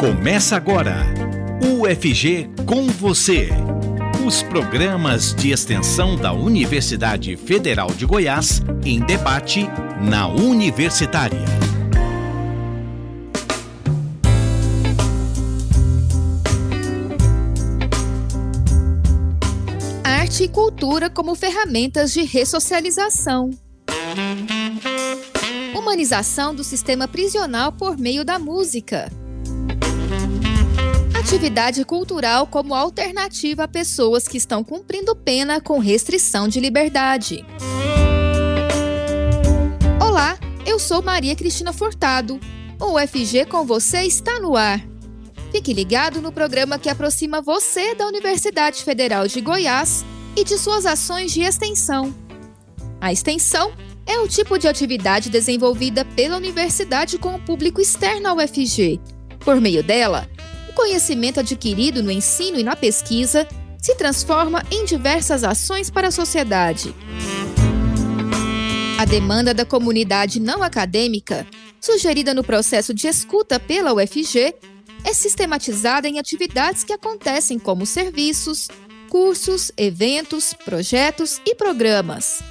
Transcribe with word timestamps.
Começa 0.00 0.56
agora. 0.56 1.04
UFG 1.62 2.48
com 2.64 2.86
você. 2.86 3.50
Os 4.26 4.42
programas 4.42 5.34
de 5.34 5.50
extensão 5.50 6.16
da 6.16 6.32
Universidade 6.32 7.36
Federal 7.36 7.88
de 7.88 8.06
Goiás 8.06 8.62
em 8.82 8.98
debate 8.98 9.66
na 10.00 10.26
Universitária. 10.26 11.44
Arte 20.02 20.44
e 20.44 20.48
cultura 20.48 21.10
como 21.10 21.34
ferramentas 21.34 22.10
de 22.10 22.22
ressocialização. 22.22 23.50
Humanização 25.76 26.54
do 26.54 26.64
sistema 26.64 27.06
prisional 27.06 27.70
por 27.70 27.98
meio 27.98 28.24
da 28.24 28.38
música 28.38 29.12
atividade 31.30 31.84
cultural 31.84 32.44
como 32.44 32.74
alternativa 32.74 33.62
a 33.62 33.68
pessoas 33.68 34.26
que 34.26 34.36
estão 34.36 34.64
cumprindo 34.64 35.14
pena 35.14 35.60
com 35.60 35.78
restrição 35.78 36.48
de 36.48 36.58
liberdade. 36.58 37.46
Olá, 40.04 40.36
eu 40.66 40.76
sou 40.76 41.00
Maria 41.00 41.36
Cristina 41.36 41.72
Furtado. 41.72 42.40
O 42.80 42.96
UFG 42.96 43.44
com 43.44 43.64
você 43.64 44.02
está 44.02 44.40
no 44.40 44.56
ar. 44.56 44.84
Fique 45.52 45.72
ligado 45.72 46.20
no 46.20 46.32
programa 46.32 46.80
que 46.80 46.88
aproxima 46.88 47.40
você 47.40 47.94
da 47.94 48.08
Universidade 48.08 48.82
Federal 48.82 49.28
de 49.28 49.40
Goiás 49.40 50.04
e 50.36 50.42
de 50.42 50.58
suas 50.58 50.84
ações 50.84 51.30
de 51.30 51.42
extensão. 51.42 52.12
A 53.00 53.12
extensão 53.12 53.72
é 54.04 54.18
o 54.18 54.26
tipo 54.26 54.58
de 54.58 54.66
atividade 54.66 55.30
desenvolvida 55.30 56.04
pela 56.04 56.36
universidade 56.36 57.18
com 57.18 57.36
o 57.36 57.40
público 57.40 57.80
externo 57.80 58.30
ao 58.30 58.38
UFG. 58.38 58.98
Por 59.44 59.60
meio 59.60 59.82
dela, 59.84 60.28
o 60.70 60.72
conhecimento 60.72 61.40
adquirido 61.40 62.00
no 62.00 62.12
ensino 62.12 62.56
e 62.56 62.62
na 62.62 62.76
pesquisa 62.76 63.46
se 63.76 63.96
transforma 63.96 64.64
em 64.70 64.84
diversas 64.84 65.42
ações 65.42 65.90
para 65.90 66.08
a 66.08 66.12
sociedade. 66.12 66.94
A 68.96 69.04
demanda 69.04 69.52
da 69.52 69.64
comunidade 69.64 70.38
não 70.38 70.62
acadêmica, 70.62 71.44
sugerida 71.80 72.32
no 72.32 72.44
processo 72.44 72.94
de 72.94 73.08
escuta 73.08 73.58
pela 73.58 73.92
UFG, 73.92 74.54
é 75.02 75.12
sistematizada 75.12 76.06
em 76.06 76.20
atividades 76.20 76.84
que 76.84 76.92
acontecem 76.92 77.58
como 77.58 77.84
serviços, 77.84 78.68
cursos, 79.08 79.72
eventos, 79.76 80.52
projetos 80.52 81.40
e 81.44 81.54
programas. 81.54 82.42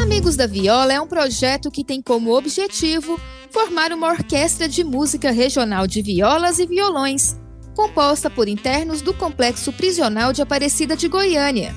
Amigos 0.00 0.36
da 0.36 0.46
Viola 0.46 0.92
é 0.94 1.00
um 1.00 1.06
projeto 1.06 1.70
que 1.70 1.84
tem 1.84 2.00
como 2.00 2.34
objetivo 2.34 3.20
formar 3.50 3.92
uma 3.92 4.08
orquestra 4.08 4.68
de 4.68 4.84
música 4.84 5.30
regional 5.30 5.86
de 5.86 6.02
violas 6.02 6.58
e 6.58 6.66
violões, 6.66 7.38
composta 7.74 8.28
por 8.28 8.48
internos 8.48 9.00
do 9.00 9.14
Complexo 9.14 9.72
Prisional 9.72 10.32
de 10.32 10.42
Aparecida 10.42 10.96
de 10.96 11.08
Goiânia. 11.08 11.74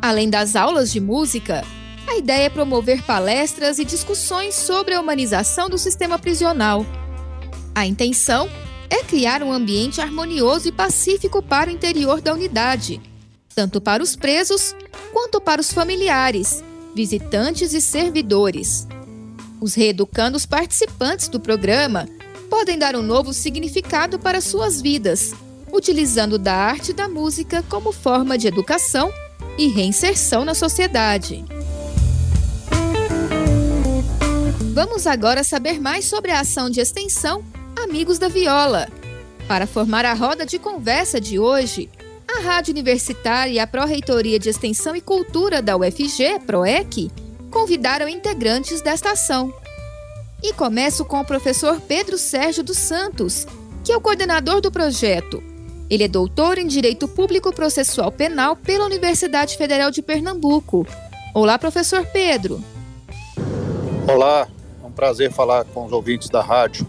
Além 0.00 0.30
das 0.30 0.54
aulas 0.54 0.92
de 0.92 1.00
música, 1.00 1.64
a 2.06 2.16
ideia 2.16 2.46
é 2.46 2.50
promover 2.50 3.02
palestras 3.02 3.78
e 3.78 3.84
discussões 3.84 4.54
sobre 4.54 4.94
a 4.94 5.00
humanização 5.00 5.68
do 5.68 5.76
sistema 5.76 6.18
prisional. 6.18 6.86
A 7.74 7.84
intenção 7.84 8.48
é 8.88 9.02
criar 9.02 9.42
um 9.42 9.52
ambiente 9.52 10.00
harmonioso 10.00 10.68
e 10.68 10.72
pacífico 10.72 11.42
para 11.42 11.68
o 11.68 11.72
interior 11.72 12.20
da 12.20 12.32
unidade, 12.32 13.00
tanto 13.54 13.80
para 13.80 14.02
os 14.02 14.16
presos 14.16 14.74
quanto 15.12 15.40
para 15.40 15.60
os 15.60 15.72
familiares, 15.72 16.62
visitantes 16.94 17.74
e 17.74 17.80
servidores. 17.80 18.86
Os 19.60 19.74
reeducandos 19.74 20.46
participantes 20.46 21.28
do 21.28 21.40
programa 21.40 22.08
podem 22.48 22.78
dar 22.78 22.94
um 22.94 23.02
novo 23.02 23.32
significado 23.32 24.18
para 24.18 24.40
suas 24.40 24.80
vidas, 24.80 25.34
utilizando 25.72 26.38
da 26.38 26.54
arte 26.54 26.92
da 26.92 27.08
música 27.08 27.62
como 27.68 27.92
forma 27.92 28.38
de 28.38 28.46
educação 28.46 29.12
e 29.58 29.66
reinserção 29.66 30.44
na 30.44 30.54
sociedade. 30.54 31.44
Vamos 34.72 35.08
agora 35.08 35.42
saber 35.42 35.80
mais 35.80 36.04
sobre 36.04 36.30
a 36.30 36.40
ação 36.40 36.70
de 36.70 36.80
extensão 36.80 37.44
Amigos 37.76 38.18
da 38.18 38.28
Viola. 38.28 38.88
Para 39.48 39.66
formar 39.66 40.04
a 40.04 40.14
roda 40.14 40.46
de 40.46 40.58
conversa 40.58 41.20
de 41.20 41.38
hoje, 41.38 41.90
a 42.28 42.40
Rádio 42.40 42.72
Universitária 42.72 43.52
e 43.52 43.58
a 43.58 43.66
Pró-Reitoria 43.66 44.38
de 44.38 44.48
Extensão 44.48 44.94
e 44.94 45.00
Cultura 45.00 45.60
da 45.60 45.76
UFG, 45.76 46.38
PROEC, 46.46 47.10
convidaram 47.58 48.08
integrantes 48.08 48.80
desta 48.80 49.10
ação. 49.10 49.52
E 50.40 50.52
começo 50.52 51.04
com 51.04 51.18
o 51.18 51.24
professor 51.24 51.80
Pedro 51.80 52.16
Sérgio 52.16 52.62
dos 52.62 52.78
Santos, 52.78 53.48
que 53.82 53.90
é 53.90 53.96
o 53.96 54.00
coordenador 54.00 54.60
do 54.60 54.70
projeto. 54.70 55.42
Ele 55.90 56.04
é 56.04 56.08
doutor 56.08 56.56
em 56.56 56.68
Direito 56.68 57.08
Público 57.08 57.52
Processual 57.52 58.12
Penal 58.12 58.54
pela 58.54 58.84
Universidade 58.84 59.56
Federal 59.56 59.90
de 59.90 60.02
Pernambuco. 60.02 60.86
Olá, 61.34 61.58
professor 61.58 62.06
Pedro. 62.06 62.62
Olá, 64.06 64.46
é 64.80 64.86
um 64.86 64.92
prazer 64.92 65.32
falar 65.32 65.64
com 65.64 65.84
os 65.84 65.90
ouvintes 65.90 66.28
da 66.28 66.40
rádio. 66.40 66.86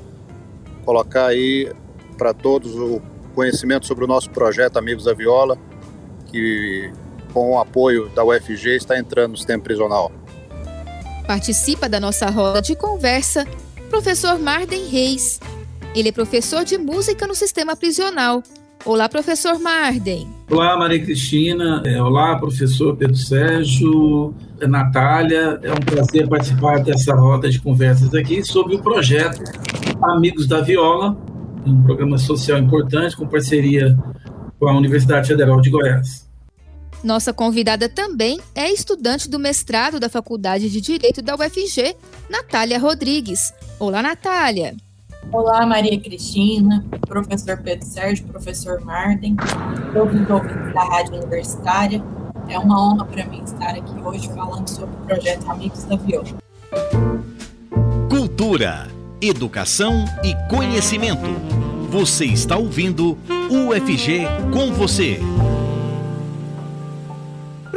Colocar 0.85 1.25
aí 1.25 1.73
para 2.15 2.31
todos 2.31 2.75
o 2.75 3.01
conhecimento 3.33 3.87
sobre 3.87 4.03
o 4.03 4.07
nosso 4.07 4.29
projeto 4.29 4.77
Amigos 4.77 5.05
da 5.05 5.15
Viola, 5.15 5.57
que 6.27 6.93
com 7.33 7.53
o 7.53 7.59
apoio 7.59 8.07
da 8.09 8.23
UFG 8.23 8.75
está 8.75 8.99
entrando 8.99 9.31
no 9.31 9.37
sistema 9.37 9.63
prisional. 9.63 10.11
Participa 11.29 11.87
da 11.87 11.99
nossa 11.99 12.27
roda 12.31 12.59
de 12.59 12.75
conversa 12.75 13.45
professor 13.87 14.39
Marden 14.39 14.87
Reis. 14.87 15.39
Ele 15.93 16.09
é 16.09 16.11
professor 16.11 16.65
de 16.65 16.75
música 16.75 17.27
no 17.27 17.35
sistema 17.35 17.75
prisional. 17.75 18.41
Olá, 18.83 19.07
professor 19.07 19.59
Marden. 19.59 20.27
Olá, 20.49 20.75
Maria 20.75 20.99
Cristina. 20.99 21.83
É, 21.85 22.01
olá, 22.01 22.35
professor 22.35 22.97
Pedro 22.97 23.15
Sérgio, 23.15 24.33
é, 24.59 24.65
Natália. 24.65 25.59
É 25.61 25.71
um 25.71 25.75
prazer 25.75 26.27
participar 26.27 26.81
dessa 26.81 27.13
roda 27.13 27.47
de 27.47 27.61
conversas 27.61 28.11
aqui 28.15 28.43
sobre 28.43 28.73
o 28.73 28.81
projeto 28.81 29.43
Amigos 30.01 30.47
da 30.47 30.61
Viola, 30.61 31.15
um 31.63 31.83
programa 31.83 32.17
social 32.17 32.57
importante 32.57 33.15
com 33.15 33.27
parceria 33.27 33.95
com 34.59 34.67
a 34.67 34.75
Universidade 34.75 35.27
Federal 35.27 35.61
de 35.61 35.69
Goiás. 35.69 36.27
Nossa 37.03 37.31
convidada 37.31 37.87
também 37.87 38.41
é 38.53 38.69
estudante 38.69 39.29
do 39.29 39.39
mestrado 39.39 39.99
da 39.99 40.09
Faculdade 40.09 40.69
de 40.69 40.81
Direito 40.81 41.21
da 41.21 41.33
UFG, 41.33 41.95
Natália 42.29 42.77
Rodrigues. 42.77 43.53
Olá, 43.79 44.01
Natália. 44.01 44.75
Olá, 45.31 45.65
Maria 45.65 45.97
Cristina, 45.99 46.83
professor 47.07 47.57
Pedro 47.61 47.85
Sérgio, 47.85 48.25
professor 48.27 48.81
Marden, 48.81 49.37
todos 49.93 50.19
os 50.19 50.29
ouvintes 50.29 50.73
da 50.73 50.83
Rádio 50.83 51.15
Universitária. 51.15 52.03
É 52.49 52.59
uma 52.59 52.83
honra 52.83 53.05
para 53.05 53.25
mim 53.27 53.43
estar 53.43 53.69
aqui 53.69 53.93
hoje 54.03 54.27
falando 54.33 54.67
sobre 54.67 54.95
o 54.95 55.05
projeto 55.05 55.49
Amigos 55.49 55.83
da 55.83 55.95
Viola. 55.95 56.27
Cultura, 58.09 58.87
educação 59.21 60.03
e 60.23 60.33
conhecimento. 60.49 61.29
Você 61.89 62.25
está 62.25 62.57
ouvindo 62.57 63.17
UFG 63.49 64.25
com 64.51 64.73
você. 64.73 65.19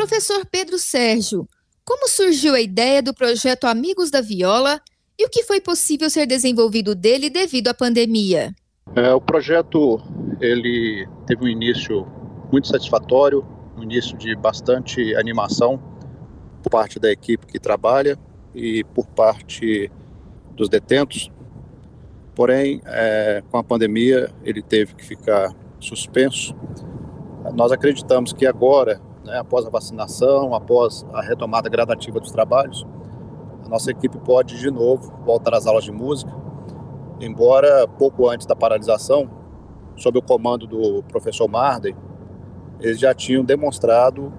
Professor 0.02 0.44
Pedro 0.44 0.80
Sérgio, 0.80 1.46
como 1.84 2.08
surgiu 2.08 2.54
a 2.54 2.60
ideia 2.60 3.00
do 3.00 3.14
projeto 3.14 3.68
Amigos 3.68 4.10
da 4.10 4.20
Viola 4.20 4.80
e 5.16 5.24
o 5.24 5.28
que 5.28 5.44
foi 5.44 5.60
possível 5.60 6.10
ser 6.10 6.26
desenvolvido 6.26 6.92
dele 6.92 7.30
devido 7.30 7.68
à 7.68 7.74
pandemia? 7.74 8.52
É, 8.96 9.14
o 9.14 9.20
projeto 9.20 10.02
ele 10.40 11.06
teve 11.24 11.44
um 11.44 11.46
início 11.46 12.04
muito 12.50 12.66
satisfatório, 12.66 13.46
um 13.78 13.84
início 13.84 14.18
de 14.18 14.34
bastante 14.34 15.14
animação 15.14 15.80
por 16.64 16.70
parte 16.70 16.98
da 16.98 17.12
equipe 17.12 17.46
que 17.46 17.60
trabalha 17.60 18.18
e 18.52 18.82
por 18.82 19.06
parte 19.06 19.88
dos 20.50 20.68
detentos. 20.68 21.30
Porém, 22.34 22.82
é, 22.86 23.40
com 23.52 23.56
a 23.56 23.62
pandemia, 23.62 24.32
ele 24.42 24.62
teve 24.62 24.96
que 24.96 25.04
ficar 25.04 25.54
suspenso. 25.78 26.56
Nós 27.54 27.70
acreditamos 27.70 28.32
que 28.32 28.44
agora, 28.46 29.00
né, 29.24 29.38
após 29.38 29.66
a 29.66 29.70
vacinação, 29.70 30.54
após 30.54 31.06
a 31.12 31.20
retomada 31.20 31.68
gradativa 31.68 32.20
dos 32.20 32.30
trabalhos, 32.30 32.86
a 33.64 33.68
nossa 33.68 33.90
equipe 33.90 34.18
pode 34.18 34.58
de 34.58 34.70
novo 34.70 35.12
voltar 35.24 35.54
às 35.54 35.66
aulas 35.66 35.84
de 35.84 35.92
música, 35.92 36.32
embora 37.20 37.86
pouco 37.86 38.28
antes 38.28 38.46
da 38.46 38.56
paralisação, 38.56 39.30
sob 39.96 40.18
o 40.18 40.22
comando 40.22 40.66
do 40.66 41.02
professor 41.04 41.48
Marden, 41.48 41.94
eles 42.80 42.98
já 42.98 43.14
tinham 43.14 43.44
demonstrado 43.44 44.32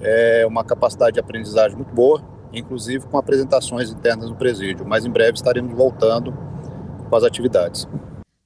é, 0.00 0.46
uma 0.46 0.64
capacidade 0.64 1.14
de 1.14 1.20
aprendizagem 1.20 1.76
muito 1.76 1.94
boa, 1.94 2.22
inclusive 2.52 3.06
com 3.06 3.18
apresentações 3.18 3.90
internas 3.90 4.30
no 4.30 4.36
presídio. 4.36 4.86
Mas 4.86 5.04
em 5.04 5.10
breve 5.10 5.32
estaremos 5.32 5.72
voltando 5.76 6.32
com 7.08 7.16
as 7.16 7.24
atividades. 7.24 7.86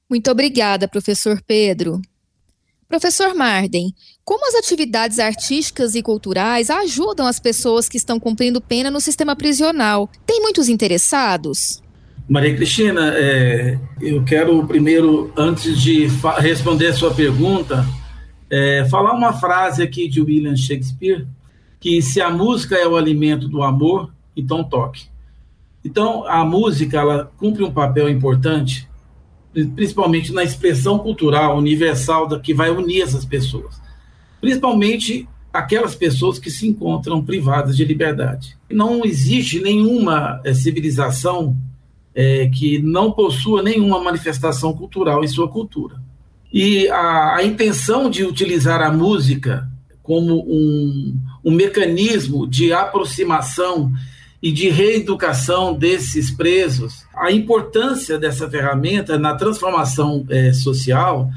Muito 0.09 0.29
obrigada, 0.29 0.87
professor 0.87 1.41
Pedro. 1.45 2.01
Professor 2.93 3.33
Marden, 3.33 3.91
como 4.23 4.47
as 4.47 4.53
atividades 4.53 5.17
artísticas 5.17 5.95
e 5.95 6.03
culturais 6.03 6.69
ajudam 6.69 7.25
as 7.25 7.39
pessoas 7.39 7.89
que 7.89 7.97
estão 7.97 8.19
cumprindo 8.19 8.61
pena 8.61 8.91
no 8.91 9.01
sistema 9.01 9.35
prisional? 9.35 10.07
Tem 10.27 10.39
muitos 10.39 10.69
interessados? 10.69 11.81
Maria 12.29 12.55
Cristina, 12.55 13.11
é, 13.15 13.79
eu 13.99 14.23
quero 14.23 14.63
primeiro, 14.67 15.33
antes 15.35 15.81
de 15.81 16.05
responder 16.37 16.85
a 16.85 16.93
sua 16.93 17.11
pergunta, 17.11 17.83
é, 18.47 18.85
falar 18.85 19.13
uma 19.13 19.33
frase 19.33 19.81
aqui 19.81 20.07
de 20.07 20.21
William 20.21 20.55
Shakespeare, 20.55 21.25
que 21.79 21.99
se 21.99 22.21
a 22.21 22.29
música 22.29 22.75
é 22.75 22.87
o 22.87 22.95
alimento 22.95 23.47
do 23.47 23.63
amor, 23.63 24.13
então 24.37 24.63
toque. 24.63 25.07
Então, 25.83 26.27
a 26.27 26.45
música, 26.45 26.99
ela 26.99 27.31
cumpre 27.37 27.63
um 27.63 27.71
papel 27.71 28.07
importante, 28.07 28.87
principalmente 29.75 30.33
na 30.33 30.43
expressão 30.43 30.97
cultural 30.99 31.57
universal 31.57 32.27
da 32.27 32.39
que 32.39 32.53
vai 32.53 32.69
unir 32.69 33.01
essas 33.01 33.23
pessoas. 33.23 33.81
Principalmente 34.41 35.27
aquelas 35.53 35.93
pessoas 35.93 36.39
que 36.39 36.49
se 36.49 36.67
encontram 36.67 37.23
privadas 37.23 37.77
de 37.77 37.85
liberdade. 37.85 38.57
Não 38.69 39.05
existe 39.05 39.59
nenhuma 39.59 40.41
é, 40.43 40.53
civilização 40.53 41.55
é, 42.15 42.49
que 42.49 42.79
não 42.79 43.11
possua 43.11 43.61
nenhuma 43.61 43.99
manifestação 43.99 44.73
cultural 44.73 45.23
em 45.23 45.27
sua 45.27 45.47
cultura. 45.47 46.01
E 46.51 46.87
a, 46.89 47.35
a 47.35 47.43
intenção 47.43 48.09
de 48.09 48.23
utilizar 48.23 48.81
a 48.81 48.91
música 48.91 49.69
como 50.01 50.43
um, 50.45 51.15
um 51.45 51.51
mecanismo 51.51 52.47
de 52.47 52.73
aproximação 52.73 53.91
e 54.43 54.51
de 54.51 54.67
reeducação 54.67 55.73
desses 55.73 56.29
presos, 56.29 57.05
a 57.15 57.31
importância 57.31 58.19
dessa 58.19 58.49
ferramenta 58.49 59.17
na 59.17 59.35
transformação 59.35 60.25
é, 60.29 60.51
social, 60.51 61.29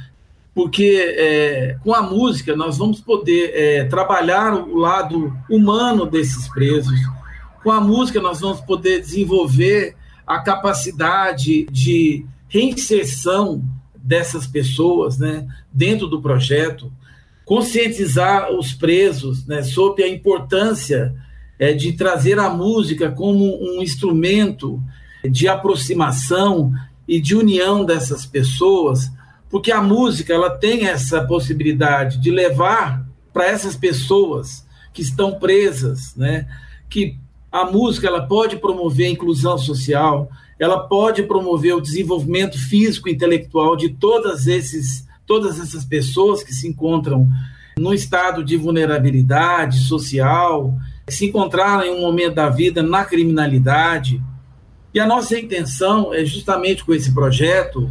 porque 0.52 1.14
é, 1.16 1.76
com 1.84 1.94
a 1.94 2.02
música 2.02 2.56
nós 2.56 2.78
vamos 2.78 3.00
poder 3.00 3.52
é, 3.54 3.84
trabalhar 3.84 4.54
o 4.54 4.76
lado 4.76 5.32
humano 5.48 6.04
desses 6.04 6.48
presos, 6.48 6.98
com 7.62 7.70
a 7.70 7.80
música 7.80 8.20
nós 8.20 8.40
vamos 8.40 8.60
poder 8.62 9.00
desenvolver 9.00 9.94
a 10.26 10.40
capacidade 10.40 11.64
de 11.70 12.26
reinserção 12.48 13.62
dessas 13.94 14.48
pessoas 14.48 15.16
né, 15.16 15.46
dentro 15.72 16.08
do 16.08 16.20
projeto, 16.20 16.92
conscientizar 17.44 18.50
os 18.50 18.74
presos 18.74 19.46
né, 19.46 19.62
sobre 19.62 20.02
a 20.02 20.08
importância 20.08 21.14
é, 21.58 21.72
de 21.72 21.92
trazer 21.92 22.38
a 22.38 22.50
música 22.50 23.10
como 23.10 23.44
um 23.60 23.82
instrumento 23.82 24.82
de 25.28 25.48
aproximação 25.48 26.72
e 27.08 27.20
de 27.20 27.34
união 27.34 27.84
dessas 27.84 28.26
pessoas, 28.26 29.10
porque 29.48 29.72
a 29.72 29.82
música 29.82 30.32
ela 30.32 30.50
tem 30.50 30.86
essa 30.86 31.24
possibilidade 31.24 32.18
de 32.18 32.30
levar 32.30 33.06
para 33.32 33.46
essas 33.46 33.76
pessoas 33.76 34.66
que 34.92 35.02
estão 35.02 35.38
presas, 35.38 36.14
né, 36.16 36.46
que 36.88 37.18
a 37.50 37.64
música 37.64 38.06
ela 38.06 38.26
pode 38.26 38.56
promover 38.56 39.06
a 39.06 39.10
inclusão 39.10 39.56
social, 39.56 40.28
ela 40.58 40.80
pode 40.80 41.22
promover 41.22 41.74
o 41.74 41.80
desenvolvimento 41.80 42.58
físico 42.58 43.08
e 43.08 43.12
intelectual 43.12 43.76
de 43.76 43.90
todas 43.90 44.46
esses 44.46 45.06
todas 45.26 45.58
essas 45.58 45.84
pessoas 45.84 46.42
que 46.44 46.54
se 46.54 46.68
encontram 46.68 47.28
no 47.76 47.92
estado 47.92 48.44
de 48.44 48.56
vulnerabilidade 48.56 49.80
social, 49.80 50.78
se 51.08 51.26
encontraram 51.26 51.84
em 51.84 51.90
um 51.90 52.00
momento 52.00 52.34
da 52.34 52.48
vida 52.48 52.82
na 52.82 53.04
criminalidade. 53.04 54.20
E 54.92 54.98
a 54.98 55.06
nossa 55.06 55.38
intenção 55.38 56.12
é 56.12 56.24
justamente 56.24 56.84
com 56.84 56.92
esse 56.92 57.12
projeto 57.12 57.90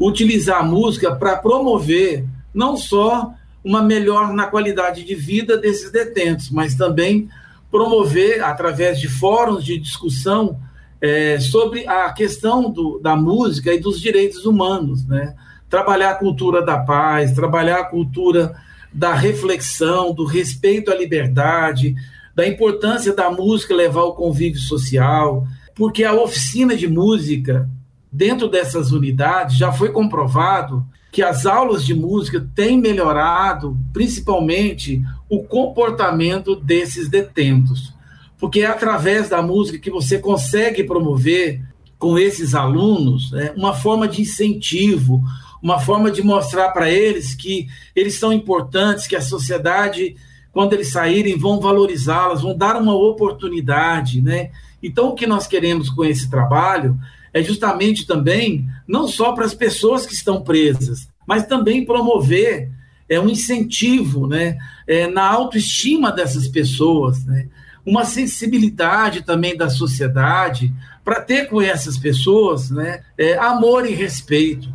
utilizar 0.00 0.60
a 0.60 0.64
música 0.64 1.14
para 1.14 1.36
promover 1.36 2.24
não 2.54 2.76
só 2.76 3.32
uma 3.62 3.82
melhor 3.82 4.32
na 4.32 4.46
qualidade 4.46 5.04
de 5.04 5.14
vida 5.14 5.56
desses 5.56 5.90
detentos, 5.90 6.50
mas 6.50 6.74
também 6.74 7.28
promover 7.70 8.42
através 8.42 9.00
de 9.00 9.08
fóruns 9.08 9.64
de 9.64 9.78
discussão 9.78 10.60
é, 11.00 11.38
sobre 11.40 11.86
a 11.88 12.12
questão 12.12 12.70
do, 12.70 12.98
da 12.98 13.16
música 13.16 13.72
e 13.72 13.80
dos 13.80 14.00
direitos 14.00 14.46
humanos, 14.46 15.06
né? 15.06 15.34
Trabalhar 15.68 16.10
a 16.10 16.14
cultura 16.14 16.64
da 16.64 16.78
paz, 16.78 17.32
trabalhar 17.32 17.80
a 17.80 17.84
cultura 17.84 18.54
da 18.92 19.12
reflexão, 19.12 20.14
do 20.14 20.24
respeito 20.24 20.90
à 20.90 20.94
liberdade, 20.94 21.96
da 22.34 22.46
importância 22.46 23.14
da 23.14 23.30
música 23.30 23.74
levar 23.74 24.00
ao 24.00 24.14
convívio 24.14 24.60
social, 24.60 25.46
porque 25.74 26.04
a 26.04 26.12
oficina 26.12 26.76
de 26.76 26.88
música 26.88 27.68
dentro 28.10 28.48
dessas 28.48 28.92
unidades 28.92 29.56
já 29.56 29.72
foi 29.72 29.90
comprovado 29.90 30.84
que 31.10 31.22
as 31.22 31.46
aulas 31.46 31.84
de 31.84 31.94
música 31.94 32.44
têm 32.56 32.80
melhorado, 32.80 33.78
principalmente, 33.92 35.00
o 35.28 35.44
comportamento 35.44 36.56
desses 36.56 37.08
detentos. 37.08 37.94
Porque 38.36 38.62
é 38.62 38.66
através 38.66 39.28
da 39.28 39.40
música 39.40 39.78
que 39.78 39.90
você 39.90 40.18
consegue 40.18 40.82
promover 40.82 41.62
com 41.98 42.18
esses 42.18 42.54
alunos 42.54 43.30
né, 43.30 43.52
uma 43.56 43.72
forma 43.72 44.08
de 44.08 44.22
incentivo, 44.22 45.22
uma 45.62 45.78
forma 45.78 46.10
de 46.10 46.20
mostrar 46.20 46.70
para 46.70 46.90
eles 46.90 47.34
que 47.34 47.68
eles 47.94 48.18
são 48.18 48.32
importantes, 48.32 49.06
que 49.06 49.16
a 49.16 49.22
sociedade, 49.22 50.16
quando 50.54 50.72
eles 50.72 50.92
saírem, 50.92 51.36
vão 51.36 51.60
valorizá-las, 51.60 52.40
vão 52.40 52.56
dar 52.56 52.80
uma 52.80 52.94
oportunidade, 52.94 54.22
né? 54.22 54.52
Então, 54.80 55.08
o 55.08 55.14
que 55.14 55.26
nós 55.26 55.48
queremos 55.48 55.90
com 55.90 56.04
esse 56.04 56.30
trabalho 56.30 56.96
é 57.32 57.42
justamente 57.42 58.06
também, 58.06 58.64
não 58.86 59.08
só 59.08 59.32
para 59.32 59.44
as 59.44 59.52
pessoas 59.52 60.06
que 60.06 60.14
estão 60.14 60.42
presas, 60.42 61.08
mas 61.26 61.44
também 61.46 61.84
promover 61.84 62.70
é, 63.08 63.18
um 63.18 63.28
incentivo 63.28 64.28
né, 64.28 64.56
é, 64.86 65.08
na 65.08 65.28
autoestima 65.28 66.12
dessas 66.12 66.46
pessoas, 66.46 67.24
né? 67.24 67.48
uma 67.84 68.04
sensibilidade 68.04 69.22
também 69.22 69.56
da 69.56 69.68
sociedade 69.68 70.72
para 71.04 71.20
ter 71.20 71.48
com 71.48 71.60
essas 71.60 71.98
pessoas 71.98 72.70
né, 72.70 73.02
é, 73.18 73.36
amor 73.36 73.84
e 73.84 73.92
respeito. 73.92 74.72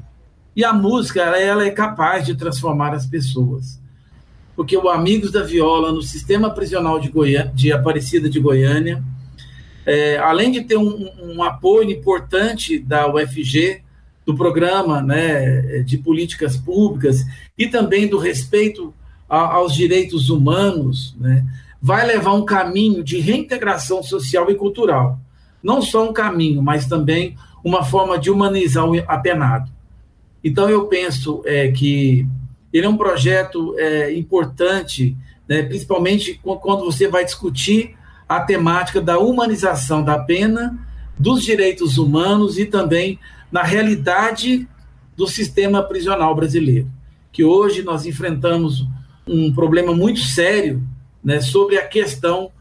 E 0.56 0.64
a 0.64 0.74
música, 0.74 1.22
ela 1.22 1.66
é 1.66 1.72
capaz 1.72 2.26
de 2.26 2.36
transformar 2.36 2.94
as 2.94 3.06
pessoas. 3.06 3.80
Porque 4.60 4.76
o 4.76 4.90
Amigos 4.90 5.32
da 5.32 5.42
Viola, 5.42 5.90
no 5.90 6.02
sistema 6.02 6.50
prisional 6.50 7.00
de, 7.00 7.08
Goiânia, 7.08 7.50
de 7.56 7.72
Aparecida 7.72 8.30
de 8.30 8.42
Goiânia, 8.42 9.02
é, 9.86 10.18
além 10.18 10.52
de 10.52 10.66
ter 10.66 10.76
um, 10.76 11.10
um, 11.18 11.42
apoio 11.42 11.90
importante 11.90 12.78
da 12.78 13.08
UFG, 13.08 13.82
do 14.26 14.36
programa 14.36 15.02
né, 15.02 15.82
de 15.84 15.98
políticas 15.98 16.58
públicas 16.58 17.24
e 17.58 17.68
também 17.68 18.06
do 18.06 18.18
respeito 18.18 18.94
a, 19.30 19.56
aos 19.56 19.74
direitos 19.74 20.30
humanos, 20.30 21.16
né, 21.18 21.46
vai 21.82 22.06
levar 22.06 22.34
um 22.34 22.44
caminho 22.44 23.02
de 23.02 23.18
reintegração 23.18 24.04
social 24.04 24.52
e 24.52 24.56
cultural. 24.56 25.18
Não 25.64 25.82
só 25.82 26.10
um 26.10 26.12
caminho, 26.12 26.62
mas 26.62 26.86
também 26.86 27.38
uma 27.64 27.82
forma 27.82 28.20
de 28.20 28.30
humanizar 28.30 28.86
o 28.86 29.02
apenado. 29.08 29.72
Então, 30.44 30.70
eu 30.70 30.86
penso 30.88 31.42
é, 31.46 31.70
que 31.72 32.28
ele 32.72 32.86
é 32.86 32.90
um 32.90 32.98
projeto 32.98 33.76
é, 33.78 34.14
importante, 34.14 35.16
né, 35.48 35.64
principalmente 35.64 36.40
quando 36.44 36.86
você 36.86 37.08
vai 37.08 37.26
discutir 37.26 37.96
a 38.28 38.40
temática 38.42 39.02
da 39.02 39.18
humanização 39.18 40.04
da 40.04 40.20
pena, 40.20 40.78
dos 41.18 41.44
direitos 41.44 41.98
humanos 41.98 42.58
e 42.58 42.66
também 42.66 43.20
na 43.52 43.64
realidade 43.64 44.68
do 45.18 45.28
sistema 45.28 45.84
prisional 45.84 46.36
brasileiro. 46.36 46.88
Que 47.32 47.44
hoje 47.44 47.84
nós 47.84 48.06
enfrentamos 48.06 48.88
um 49.28 49.54
problema 49.54 49.94
muito 49.94 50.20
sério 50.20 50.82
né, 51.24 51.42
sobre 51.42 51.78
a 51.78 51.88
questão 51.88 52.52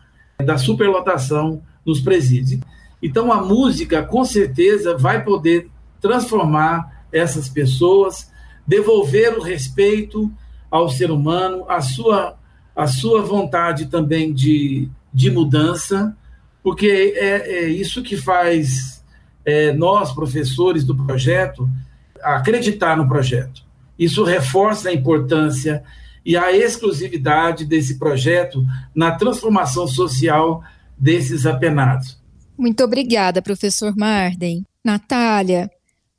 da 0.44 0.56
superlotação 0.56 1.62
nos 1.84 2.00
presídios. 2.00 2.60
Então, 3.02 3.32
a 3.32 3.42
música, 3.42 4.02
com 4.02 4.24
certeza, 4.24 4.96
vai 4.96 5.22
poder 5.22 5.70
transformar 6.00 7.04
essas 7.12 7.48
pessoas, 7.48 8.30
devolver 8.68 9.38
o 9.38 9.40
respeito 9.40 10.30
ao 10.70 10.90
ser 10.90 11.10
humano, 11.10 11.64
a 11.68 11.80
sua, 11.80 12.38
a 12.76 12.86
sua 12.86 13.22
vontade 13.22 13.86
também 13.86 14.34
de, 14.34 14.90
de 15.12 15.30
mudança, 15.30 16.14
porque 16.62 17.14
é, 17.16 17.64
é 17.64 17.68
isso 17.68 18.02
que 18.02 18.18
faz 18.18 19.02
é, 19.42 19.72
nós, 19.72 20.12
professores 20.12 20.84
do 20.84 20.94
projeto, 20.94 21.66
acreditar 22.22 22.94
no 22.94 23.08
projeto. 23.08 23.62
Isso 23.98 24.22
reforça 24.22 24.90
a 24.90 24.94
importância 24.94 25.82
e 26.24 26.36
a 26.36 26.52
exclusividade 26.52 27.64
desse 27.64 27.98
projeto 27.98 28.62
na 28.94 29.12
transformação 29.12 29.88
social 29.88 30.62
desses 30.98 31.46
apenados. 31.46 32.20
Muito 32.58 32.84
obrigada, 32.84 33.40
professor 33.40 33.94
Marden. 33.96 34.64
Natália, 34.84 35.70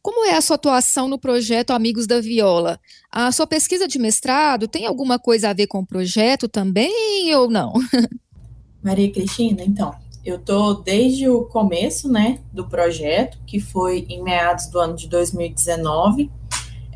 como 0.02 0.26
é 0.26 0.36
a 0.36 0.42
sua 0.42 0.56
atuação 0.56 1.08
no 1.08 1.20
projeto 1.20 1.72
Amigos 1.72 2.08
da 2.08 2.22
Viola? 2.22 2.80
A 3.12 3.32
sua 3.32 3.46
pesquisa 3.46 3.88
de 3.88 4.00
mestrado 4.00 4.68
tem 4.68 4.86
alguma 4.86 5.20
coisa 5.20 5.50
a 5.50 5.54
ver 5.54 5.68
com 5.68 5.80
o 5.80 5.86
projeto 5.86 6.48
também 6.48 7.36
ou 7.36 7.50
não? 7.50 7.74
Maria 8.82 9.12
Cristina, 9.12 9.62
então, 9.62 9.94
eu 10.24 10.40
tô 10.40 10.76
desde 10.76 11.28
o 11.28 11.44
começo, 11.46 12.10
né, 12.10 12.40
do 12.54 12.68
projeto, 12.68 13.38
que 13.46 13.60
foi 13.60 14.06
em 14.10 14.24
meados 14.24 14.68
do 14.68 14.80
ano 14.80 14.96
de 14.96 15.08
2019. 15.08 16.32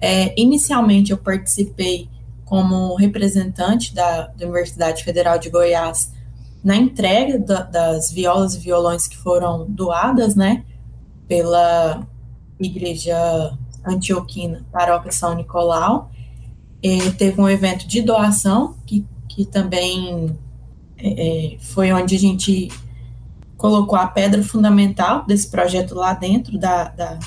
É, 0.01 0.33
inicialmente 0.39 1.11
eu 1.11 1.17
participei 1.17 2.09
como 2.45 2.95
representante 2.95 3.93
da, 3.93 4.27
da, 4.27 4.45
Universidade 4.45 5.03
Federal 5.03 5.37
de 5.37 5.49
Goiás 5.49 6.11
na 6.63 6.75
entrega 6.75 7.39
da, 7.39 7.63
das 7.63 8.11
violas 8.11 8.55
e 8.55 8.59
violões 8.59 9.07
que 9.07 9.17
foram 9.17 9.65
doadas, 9.69 10.35
né, 10.35 10.63
pela 11.27 12.07
Igreja 12.65 13.57
Antioquina, 13.85 14.65
Paróquia 14.71 15.11
São 15.11 15.35
Nicolau. 15.35 16.11
É, 16.81 17.11
teve 17.11 17.39
um 17.39 17.47
evento 17.47 17.87
de 17.87 18.01
doação, 18.01 18.75
que, 18.85 19.05
que 19.29 19.45
também 19.45 20.37
é, 20.97 21.53
é, 21.53 21.57
foi 21.59 21.91
onde 21.91 22.15
a 22.15 22.19
gente 22.19 22.69
colocou 23.57 23.97
a 23.97 24.07
pedra 24.07 24.43
fundamental 24.43 25.25
desse 25.25 25.49
projeto 25.49 25.95
lá 25.95 26.13
dentro 26.13 26.57
da, 26.57 26.89
da 26.89 27.19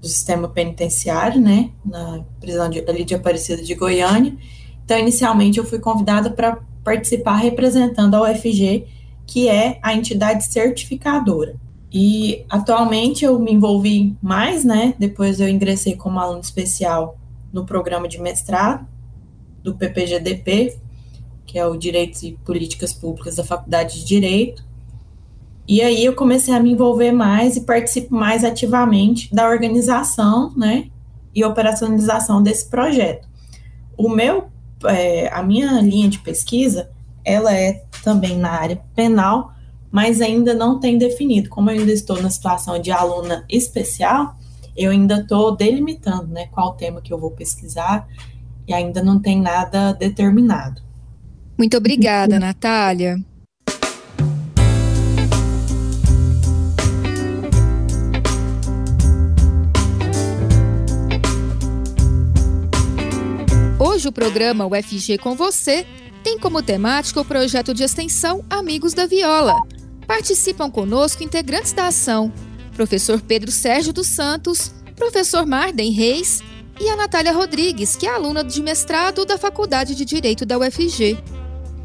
do 0.00 0.08
sistema 0.08 0.48
penitenciário, 0.48 1.40
né, 1.40 1.70
na 1.84 2.24
prisão 2.40 2.70
de, 2.70 2.78
ali 2.88 3.04
de 3.04 3.14
Aparecida 3.14 3.62
de 3.62 3.74
Goiânia. 3.74 4.34
Então, 4.82 4.98
inicialmente, 4.98 5.58
eu 5.58 5.64
fui 5.64 5.78
convidada 5.78 6.30
para 6.30 6.58
participar 6.82 7.36
representando 7.36 8.14
a 8.14 8.22
UFG, 8.22 8.86
que 9.26 9.48
é 9.48 9.78
a 9.82 9.94
entidade 9.94 10.46
certificadora. 10.46 11.54
E 11.92 12.44
atualmente 12.48 13.24
eu 13.24 13.38
me 13.38 13.52
envolvi 13.52 14.16
mais, 14.22 14.64
né? 14.64 14.94
Depois 14.98 15.40
eu 15.40 15.48
ingressei 15.48 15.96
como 15.96 16.20
aluno 16.20 16.40
especial 16.40 17.18
no 17.52 17.66
programa 17.66 18.06
de 18.06 18.20
mestrado 18.20 18.86
do 19.62 19.74
PPGDP, 19.74 20.78
que 21.44 21.58
é 21.58 21.66
o 21.66 21.76
Direitos 21.76 22.22
e 22.22 22.38
Políticas 22.44 22.92
Públicas 22.92 23.36
da 23.36 23.44
Faculdade 23.44 24.00
de 24.00 24.04
Direito. 24.04 24.64
E 25.66 25.82
aí 25.82 26.04
eu 26.04 26.14
comecei 26.14 26.54
a 26.54 26.60
me 26.60 26.72
envolver 26.72 27.10
mais 27.10 27.56
e 27.56 27.62
participo 27.62 28.14
mais 28.14 28.44
ativamente 28.44 29.32
da 29.34 29.48
organização, 29.48 30.52
né? 30.56 30.88
E 31.34 31.44
operacionalização 31.44 32.42
desse 32.42 32.68
projeto. 32.68 33.28
O 33.96 34.08
meu, 34.08 34.48
é, 34.84 35.28
a 35.32 35.42
minha 35.42 35.80
linha 35.80 36.08
de 36.08 36.18
pesquisa, 36.20 36.90
ela 37.24 37.54
é 37.54 37.84
também 38.02 38.36
na 38.36 38.50
área 38.50 38.80
penal, 38.94 39.52
mas 39.90 40.20
ainda 40.20 40.54
não 40.54 40.78
tem 40.78 40.96
definido. 40.96 41.48
Como 41.48 41.70
eu 41.70 41.78
ainda 41.78 41.92
estou 41.92 42.20
na 42.22 42.30
situação 42.30 42.80
de 42.80 42.90
aluna 42.90 43.44
especial, 43.48 44.36
eu 44.76 44.90
ainda 44.90 45.20
estou 45.20 45.56
delimitando 45.56 46.28
né, 46.28 46.46
qual 46.46 46.74
tema 46.74 47.00
que 47.00 47.12
eu 47.12 47.18
vou 47.18 47.32
pesquisar 47.32 48.06
e 48.66 48.72
ainda 48.72 49.02
não 49.02 49.20
tem 49.20 49.40
nada 49.40 49.92
determinado. 49.92 50.80
Muito 51.58 51.76
obrigada, 51.76 52.38
Natália. 52.38 53.16
Hoje 63.78 64.08
o 64.08 64.12
programa 64.12 64.66
UFG 64.66 65.18
com 65.18 65.34
você 65.34 65.86
tem 66.22 66.38
como 66.38 66.62
temática 66.62 67.20
o 67.20 67.24
projeto 67.24 67.74
de 67.74 67.82
extensão 67.82 68.44
Amigos 68.48 68.94
da 68.94 69.06
Viola. 69.06 69.56
Participam 70.10 70.68
conosco 70.68 71.22
integrantes 71.22 71.72
da 71.72 71.86
ação: 71.86 72.32
professor 72.74 73.20
Pedro 73.20 73.52
Sérgio 73.52 73.92
dos 73.92 74.08
Santos, 74.08 74.74
professor 74.96 75.46
Marden 75.46 75.92
Reis 75.92 76.42
e 76.80 76.88
a 76.88 76.96
Natália 76.96 77.32
Rodrigues, 77.32 77.94
que 77.94 78.08
é 78.08 78.10
aluna 78.10 78.42
de 78.42 78.60
mestrado 78.60 79.24
da 79.24 79.38
Faculdade 79.38 79.94
de 79.94 80.04
Direito 80.04 80.44
da 80.44 80.58
UFG. 80.58 81.16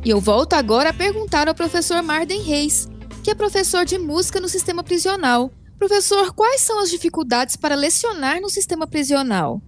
E 0.03 0.09
eu 0.09 0.19
volto 0.19 0.53
agora 0.53 0.89
a 0.89 0.93
perguntar 0.93 1.47
ao 1.47 1.53
professor 1.53 2.01
Marden 2.01 2.41
Reis, 2.41 2.89
que 3.23 3.29
é 3.29 3.35
professor 3.35 3.85
de 3.85 3.99
música 3.99 4.39
no 4.39 4.49
sistema 4.49 4.83
prisional. 4.83 5.51
Professor, 5.77 6.33
quais 6.33 6.61
são 6.61 6.79
as 6.79 6.89
dificuldades 6.89 7.55
para 7.55 7.75
lecionar 7.75 8.41
no 8.41 8.49
sistema 8.49 8.87
prisional? 8.87 9.61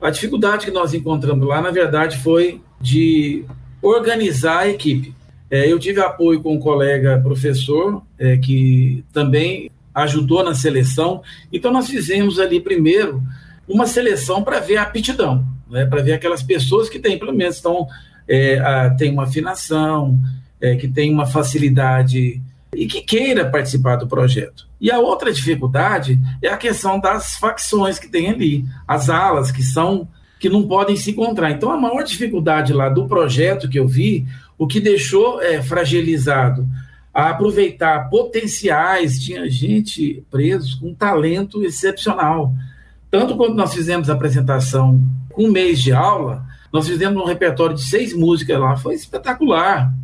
A 0.00 0.10
dificuldade 0.10 0.66
que 0.66 0.70
nós 0.70 0.94
encontramos 0.94 1.44
lá, 1.48 1.60
na 1.60 1.72
verdade, 1.72 2.18
foi 2.18 2.62
de 2.80 3.44
organizar 3.82 4.58
a 4.58 4.68
equipe. 4.68 5.12
É, 5.50 5.70
eu 5.70 5.78
tive 5.78 6.00
apoio 6.00 6.40
com 6.40 6.54
um 6.54 6.58
colega 6.58 7.20
professor, 7.20 8.02
é, 8.18 8.36
que 8.36 9.04
também 9.12 9.70
ajudou 9.94 10.44
na 10.44 10.54
seleção. 10.54 11.22
Então, 11.52 11.72
nós 11.72 11.88
fizemos 11.88 12.38
ali 12.38 12.60
primeiro 12.60 13.22
uma 13.68 13.86
seleção 13.86 14.42
para 14.42 14.60
ver 14.60 14.76
a 14.76 14.82
aptidão, 14.82 15.44
né, 15.68 15.86
para 15.86 16.02
ver 16.02 16.12
aquelas 16.12 16.42
pessoas 16.42 16.88
que 16.88 16.98
têm, 16.98 17.18
pelo 17.18 17.32
menos, 17.32 17.56
estão, 17.56 17.86
é, 18.28 18.58
a, 18.58 18.90
tem 18.90 19.12
uma 19.12 19.24
afinação, 19.24 20.18
é, 20.60 20.76
que 20.76 20.88
tem 20.88 21.12
uma 21.12 21.26
facilidade 21.26 22.40
e 22.74 22.86
que 22.86 23.00
queira 23.00 23.48
participar 23.48 23.96
do 23.96 24.06
projeto. 24.06 24.68
E 24.80 24.90
a 24.90 24.98
outra 24.98 25.32
dificuldade 25.32 26.18
é 26.42 26.48
a 26.48 26.56
questão 26.56 27.00
das 27.00 27.36
facções 27.36 27.98
que 27.98 28.08
tem 28.08 28.28
ali, 28.28 28.64
as 28.86 29.08
alas 29.08 29.50
que 29.50 29.62
são 29.62 30.08
que 30.38 30.48
não 30.48 30.66
podem 30.66 30.96
se 30.96 31.10
encontrar. 31.10 31.50
Então, 31.50 31.70
a 31.70 31.78
maior 31.78 32.02
dificuldade 32.02 32.72
lá 32.72 32.88
do 32.88 33.06
projeto 33.06 33.68
que 33.68 33.78
eu 33.78 33.88
vi, 33.88 34.26
o 34.58 34.66
que 34.66 34.80
deixou 34.80 35.40
é, 35.40 35.62
fragilizado 35.62 36.66
a 37.12 37.30
aproveitar 37.30 38.10
potenciais, 38.10 39.18
tinha 39.18 39.48
gente 39.48 40.22
preso 40.30 40.78
com 40.78 40.94
talento 40.94 41.64
excepcional. 41.64 42.52
Tanto 43.10 43.36
quando 43.36 43.54
nós 43.54 43.72
fizemos 43.72 44.10
a 44.10 44.12
apresentação 44.12 45.02
com 45.30 45.44
um 45.44 45.50
mês 45.50 45.80
de 45.80 45.92
aula, 45.92 46.44
nós 46.70 46.86
fizemos 46.86 47.22
um 47.22 47.26
repertório 47.26 47.74
de 47.74 47.82
seis 47.82 48.12
músicas 48.12 48.60
lá, 48.60 48.76
foi 48.76 48.94
espetacular. 48.94 49.94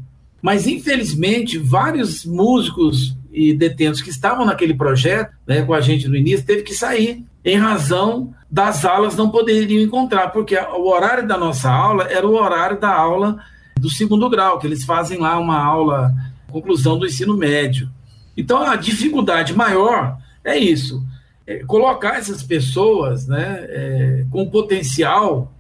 Mas, 0.41 0.67
infelizmente, 0.67 1.59
vários 1.59 2.25
músicos 2.25 3.15
e 3.31 3.53
detentos 3.53 4.01
que 4.01 4.11
estavam 4.11 4.47
naquele 4.47 4.75
projeto, 4.75 5.33
né, 5.47 5.63
com 5.63 5.75
a 5.75 5.81
gente 5.81 6.09
no 6.09 6.17
início, 6.17 6.47
teve 6.47 6.63
que 6.63 6.75
sair 6.75 7.25
em 7.45 7.57
razão 7.57 8.35
das 8.51 8.85
aulas 8.85 9.17
não 9.17 9.31
poderiam 9.31 9.83
encontrar, 9.83 10.29
porque 10.29 10.57
o 10.57 10.89
horário 10.89 11.27
da 11.27 11.37
nossa 11.37 11.71
aula 11.71 12.05
era 12.05 12.27
o 12.27 12.35
horário 12.35 12.79
da 12.79 12.95
aula 12.95 13.39
do 13.79 13.91
segundo 13.91 14.29
grau, 14.29 14.59
que 14.59 14.67
eles 14.67 14.85
fazem 14.85 15.19
lá 15.19 15.39
uma 15.39 15.59
aula, 15.59 16.15
conclusão 16.51 16.99
do 16.99 17.07
ensino 17.07 17.37
médio. 17.37 17.89
Então, 18.37 18.63
a 18.63 18.77
dificuldade 18.77 19.55
maior 19.55 20.19
é 20.45 20.57
isso, 20.57 21.03
é 21.47 21.65
colocar 21.65 22.19
essas 22.19 22.43
pessoas 22.43 23.27
né, 23.27 23.67
é, 23.69 24.25
com 24.31 24.49
potencial 24.49 25.53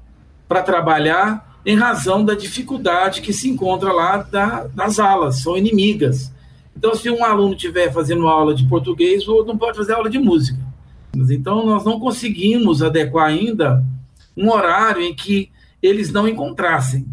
para 0.47 0.63
trabalhar 0.63 1.61
em 1.65 1.77
razão 1.77 2.25
da 2.25 2.35
dificuldade 2.35 3.23
que 3.23 3.33
se 3.33 3.49
encontra 3.49 3.93
lá 3.93 4.19
da, 4.19 4.67
das 4.69 4.99
alas, 4.99 5.41
são 5.41 5.57
inimigas. 5.57 6.33
Então, 6.77 6.95
se 6.95 7.11
um 7.11 7.25
aluno 7.25 7.55
estiver 7.55 7.93
fazendo 7.93 8.27
aula 8.27 8.55
de 8.55 8.67
português, 8.67 9.27
o 9.27 9.33
outro 9.33 9.49
não 9.49 9.59
pode 9.59 9.77
fazer 9.77 9.95
aula 9.95 10.11
de 10.11 10.19
música. 10.19 10.59
Então, 11.15 11.67
nós 11.67 11.85
não 11.85 12.01
conseguimos 12.01 12.83
adequar 12.83 13.29
ainda 13.29 13.85
um 14.37 14.51
horário 14.51 15.03
em 15.03 15.15
que 15.15 15.51
eles 15.83 16.11
não 16.11 16.27
encontrassem 16.27 17.07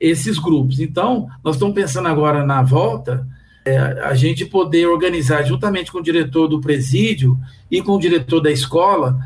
esses 0.00 0.38
grupos. 0.38 0.80
Então, 0.80 1.28
nós 1.42 1.56
estamos 1.56 1.74
pensando 1.74 2.08
agora 2.08 2.44
na 2.44 2.62
volta, 2.62 3.26
é, 3.64 3.78
a 3.78 4.14
gente 4.14 4.44
poder 4.44 4.86
organizar 4.86 5.42
juntamente 5.42 5.90
com 5.90 5.98
o 5.98 6.02
diretor 6.02 6.46
do 6.46 6.60
presídio 6.60 7.38
e 7.70 7.80
com 7.80 7.92
o 7.92 8.00
diretor 8.00 8.40
da 8.40 8.50
escola, 8.50 9.18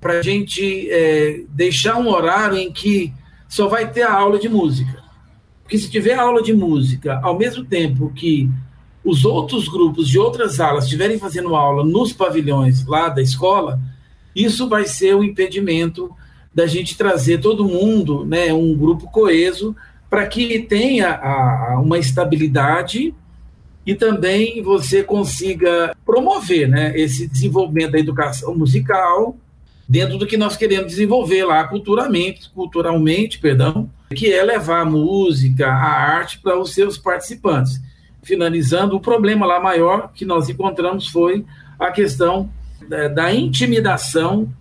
para 0.00 0.18
a 0.18 0.22
gente 0.22 0.88
é, 0.90 1.42
deixar 1.48 1.96
um 1.96 2.08
horário 2.08 2.58
em 2.58 2.70
que 2.70 3.12
só 3.48 3.68
vai 3.68 3.90
ter 3.90 4.02
a 4.02 4.12
aula 4.12 4.38
de 4.38 4.48
música. 4.48 5.02
Porque 5.62 5.78
se 5.78 5.90
tiver 5.90 6.14
aula 6.14 6.42
de 6.42 6.52
música 6.52 7.18
ao 7.22 7.36
mesmo 7.36 7.64
tempo 7.64 8.12
que 8.14 8.48
os 9.06 9.24
outros 9.24 9.68
grupos 9.68 10.08
de 10.08 10.18
outras 10.18 10.58
alas 10.58 10.84
estiverem 10.84 11.16
fazendo 11.16 11.54
aula 11.54 11.84
nos 11.84 12.12
pavilhões 12.12 12.84
lá 12.84 13.08
da 13.08 13.22
escola, 13.22 13.80
isso 14.34 14.68
vai 14.68 14.84
ser 14.84 15.14
um 15.14 15.22
impedimento 15.22 16.10
da 16.52 16.66
gente 16.66 16.98
trazer 16.98 17.38
todo 17.38 17.68
mundo, 17.68 18.24
né, 18.24 18.52
um 18.52 18.76
grupo 18.76 19.08
coeso, 19.08 19.76
para 20.10 20.26
que 20.26 20.58
tenha 20.58 21.10
a, 21.10 21.74
a 21.74 21.80
uma 21.80 21.98
estabilidade 21.98 23.14
e 23.86 23.94
também 23.94 24.60
você 24.60 25.04
consiga 25.04 25.94
promover 26.04 26.68
né, 26.68 26.92
esse 26.98 27.28
desenvolvimento 27.28 27.92
da 27.92 28.00
educação 28.00 28.56
musical 28.56 29.36
dentro 29.88 30.18
do 30.18 30.26
que 30.26 30.36
nós 30.36 30.56
queremos 30.56 30.88
desenvolver 30.88 31.44
lá 31.44 31.62
culturalmente, 31.62 32.50
culturalmente, 32.50 33.38
perdão, 33.38 33.88
que 34.16 34.32
é 34.32 34.42
levar 34.42 34.80
a 34.80 34.84
música, 34.84 35.68
a 35.68 36.16
arte 36.16 36.40
para 36.40 36.58
os 36.58 36.74
seus 36.74 36.98
participantes 36.98 37.80
finalizando, 38.26 38.96
o 38.96 39.00
problema 39.00 39.46
lá 39.46 39.60
maior 39.60 40.10
que 40.12 40.24
nós 40.24 40.48
encontramos 40.48 41.08
foi 41.08 41.44
a 41.78 41.90
questão 41.92 42.50
da, 42.88 43.08
da 43.08 43.34
intimidação 43.34 44.52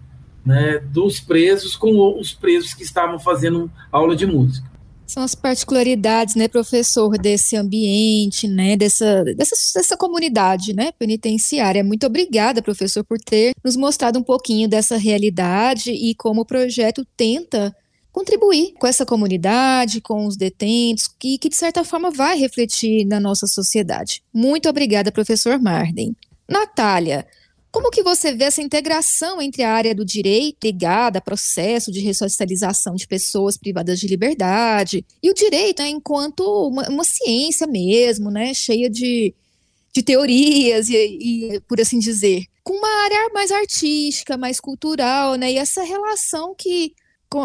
né, 0.46 0.80
dos 0.92 1.20
presos 1.20 1.76
com 1.76 2.20
os 2.20 2.32
presos 2.32 2.74
que 2.74 2.84
estavam 2.84 3.20
fazendo 3.20 3.70
aula 3.92 4.16
de 4.16 4.28
música. 4.28 4.70
São 5.08 5.24
as 5.24 5.36
particularidades, 5.36 6.36
né, 6.36 6.48
professor, 6.48 7.18
desse 7.18 7.56
ambiente, 7.56 8.48
né, 8.48 8.76
dessa, 8.76 9.24
dessa, 9.24 9.56
dessa 9.76 9.98
comunidade, 9.98 10.74
né, 10.74 10.92
penitenciária. 10.98 11.84
Muito 11.84 12.06
obrigada, 12.06 12.62
professor, 12.62 13.04
por 13.04 13.18
ter 13.20 13.54
nos 13.64 13.76
mostrado 13.76 14.18
um 14.18 14.24
pouquinho 14.24 14.68
dessa 14.68 14.98
realidade 14.98 15.92
e 15.92 16.16
como 16.16 16.42
o 16.42 16.46
projeto 16.46 17.06
tenta 17.16 17.76
contribuir 18.16 18.74
com 18.80 18.88
essa 18.88 19.06
comunidade, 19.06 20.00
com 20.00 20.26
os 20.26 20.38
detentos, 20.38 21.06
que, 21.06 21.38
que 21.38 21.50
de 21.50 21.56
certa 21.58 21.84
forma 21.84 22.10
vai 22.10 22.38
refletir 22.40 23.06
na 23.06 23.20
nossa 23.20 23.46
sociedade. 23.46 24.24
Muito 24.34 24.70
obrigada, 24.70 25.12
professor 25.12 25.60
Marden. 25.60 26.16
Natália, 26.48 27.28
como 27.70 27.92
que 27.92 28.02
você 28.02 28.34
vê 28.34 28.46
essa 28.46 28.62
integração 28.62 29.42
entre 29.42 29.64
a 29.64 29.74
área 29.74 29.94
do 29.94 30.06
direito 30.06 30.64
ligada 30.64 31.20
a 31.20 31.22
processo 31.22 31.92
de 31.92 32.00
ressocialização 32.00 32.96
de 32.96 33.06
pessoas 33.06 33.58
privadas 33.58 34.00
de 34.00 34.08
liberdade 34.08 35.06
e 35.22 35.30
o 35.30 35.34
direito 35.34 35.84
né, 35.84 35.90
enquanto 35.90 36.40
uma, 36.70 36.88
uma, 36.88 37.04
ciência 37.04 37.68
mesmo, 37.68 38.32
né, 38.32 38.54
cheia 38.54 38.90
de, 38.90 39.36
de 39.94 40.02
teorias 40.02 40.88
e, 40.88 40.96
e, 40.96 41.60
por 41.68 41.82
assim 41.82 42.00
dizer, 42.00 42.46
com 42.64 42.76
uma 42.76 43.04
área 43.04 43.30
mais 43.34 43.52
artística, 43.52 44.38
mais 44.38 44.62
cultural, 44.62 45.36
né? 45.36 45.52
E 45.52 45.58
essa 45.58 45.84
relação 45.84 46.56
que 46.58 46.96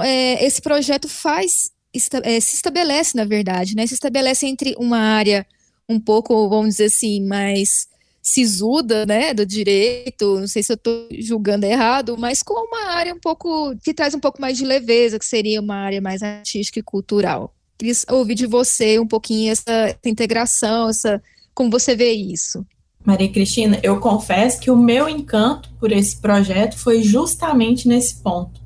é, 0.02 0.44
esse 0.44 0.61
projeto 0.61 1.09
faz 1.09 1.70
esta, 1.94 2.20
é, 2.25 2.38
se 2.40 2.54
estabelece, 2.54 3.16
na 3.16 3.25
verdade, 3.25 3.75
né? 3.75 3.87
Se 3.87 3.94
estabelece 3.94 4.47
entre 4.47 4.75
uma 4.78 4.99
área 4.99 5.47
um 5.88 5.99
pouco, 5.99 6.49
vamos 6.49 6.76
dizer 6.76 6.85
assim, 6.85 7.26
mais 7.26 7.88
sisuda, 8.23 9.06
né, 9.06 9.32
do 9.32 9.47
direito, 9.47 10.38
não 10.38 10.47
sei 10.47 10.62
se 10.62 10.73
eu 10.73 10.75
estou 10.75 11.09
julgando 11.18 11.66
errado, 11.66 12.16
mas 12.18 12.42
com 12.42 12.54
uma 12.54 12.90
área 12.90 13.14
um 13.14 13.18
pouco, 13.18 13.75
que 13.82 13.94
traz 13.94 14.14
um 14.14 14.20
pouco 14.20 14.40
mais 14.40 14.59
de 14.59 14.64
leveza, 14.64 15.18
que 15.18 15.25
seria 15.25 15.61
uma 15.61 15.76
área 15.76 16.00
mais 16.00 16.23
artística 16.23 16.78
e 16.78 16.82
cultural. 16.82 17.52
Queria 17.78 17.94
ouvir 18.11 18.35
de 18.35 18.47
você 18.47 18.99
um 18.99 19.06
pouquinho 19.06 19.50
essa, 19.50 19.97
integração, 20.04 20.90
essa, 20.90 21.20
como 21.54 21.70
você 21.70 21.97
vê 21.97 22.12
isso. 22.12 22.64
Maria 23.04 23.32
Cristina, 23.32 23.80
eu 23.82 23.99
confesso 23.99 24.61
que 24.61 24.70
o 24.70 24.76
meu 24.76 25.09
encanto 25.09 25.70
por 25.80 25.90
esse 25.90 26.20
projeto 26.20 26.76
foi 26.76 27.02
justamente 27.02 27.88
nesse 27.88 28.16
ponto, 28.16 28.61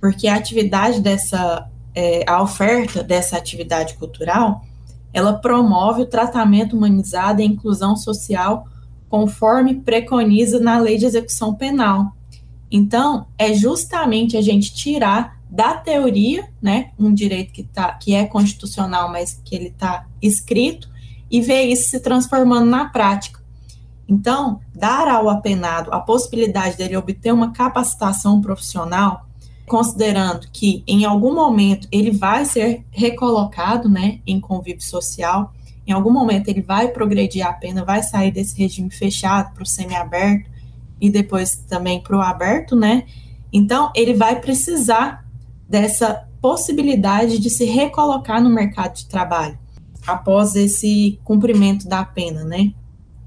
porque 0.00 0.28
a 0.28 0.36
atividade 0.36 1.00
dessa, 1.00 1.68
é, 1.94 2.24
a 2.28 2.42
oferta 2.42 3.02
dessa 3.02 3.36
atividade 3.36 3.94
cultural, 3.94 4.64
ela 5.12 5.32
promove 5.32 6.02
o 6.02 6.06
tratamento 6.06 6.76
humanizado 6.76 7.40
e 7.40 7.44
a 7.44 7.46
inclusão 7.46 7.96
social 7.96 8.66
conforme 9.08 9.74
preconiza 9.74 10.60
na 10.60 10.78
lei 10.78 10.98
de 10.98 11.06
execução 11.06 11.54
penal. 11.54 12.12
Então, 12.70 13.26
é 13.38 13.54
justamente 13.54 14.36
a 14.36 14.42
gente 14.42 14.74
tirar 14.74 15.38
da 15.50 15.74
teoria, 15.74 16.46
né, 16.60 16.90
um 16.98 17.12
direito 17.12 17.52
que, 17.52 17.62
tá, 17.62 17.92
que 17.92 18.14
é 18.14 18.26
constitucional, 18.26 19.10
mas 19.10 19.40
que 19.42 19.54
ele 19.54 19.68
está 19.68 20.06
escrito, 20.20 20.90
e 21.30 21.40
ver 21.40 21.62
isso 21.62 21.90
se 21.90 22.00
transformando 22.00 22.66
na 22.66 22.86
prática. 22.90 23.40
Então, 24.06 24.60
dar 24.74 25.08
ao 25.08 25.28
apenado 25.28 25.92
a 25.92 26.00
possibilidade 26.00 26.76
dele 26.76 26.96
obter 26.96 27.32
uma 27.32 27.52
capacitação 27.52 28.40
profissional 28.40 29.27
considerando 29.68 30.48
que 30.52 30.82
em 30.86 31.04
algum 31.04 31.32
momento 31.32 31.86
ele 31.92 32.10
vai 32.10 32.44
ser 32.44 32.84
recolocado, 32.90 33.88
né, 33.88 34.20
em 34.26 34.40
convívio 34.40 34.82
social, 34.82 35.52
em 35.86 35.92
algum 35.92 36.10
momento 36.10 36.48
ele 36.48 36.60
vai 36.60 36.88
progredir 36.88 37.46
a 37.46 37.52
pena, 37.52 37.84
vai 37.84 38.02
sair 38.02 38.30
desse 38.30 38.58
regime 38.58 38.90
fechado 38.90 39.54
para 39.54 39.62
o 39.62 39.66
semiaberto 39.66 40.50
e 41.00 41.08
depois 41.08 41.56
também 41.68 42.02
para 42.02 42.16
o 42.16 42.20
aberto, 42.20 42.74
né? 42.74 43.04
Então 43.52 43.90
ele 43.94 44.12
vai 44.12 44.40
precisar 44.40 45.24
dessa 45.68 46.28
possibilidade 46.40 47.38
de 47.38 47.48
se 47.48 47.64
recolocar 47.64 48.42
no 48.42 48.50
mercado 48.50 48.96
de 48.96 49.06
trabalho 49.06 49.58
após 50.06 50.54
esse 50.54 51.20
cumprimento 51.24 51.88
da 51.88 52.04
pena, 52.04 52.44
né? 52.44 52.72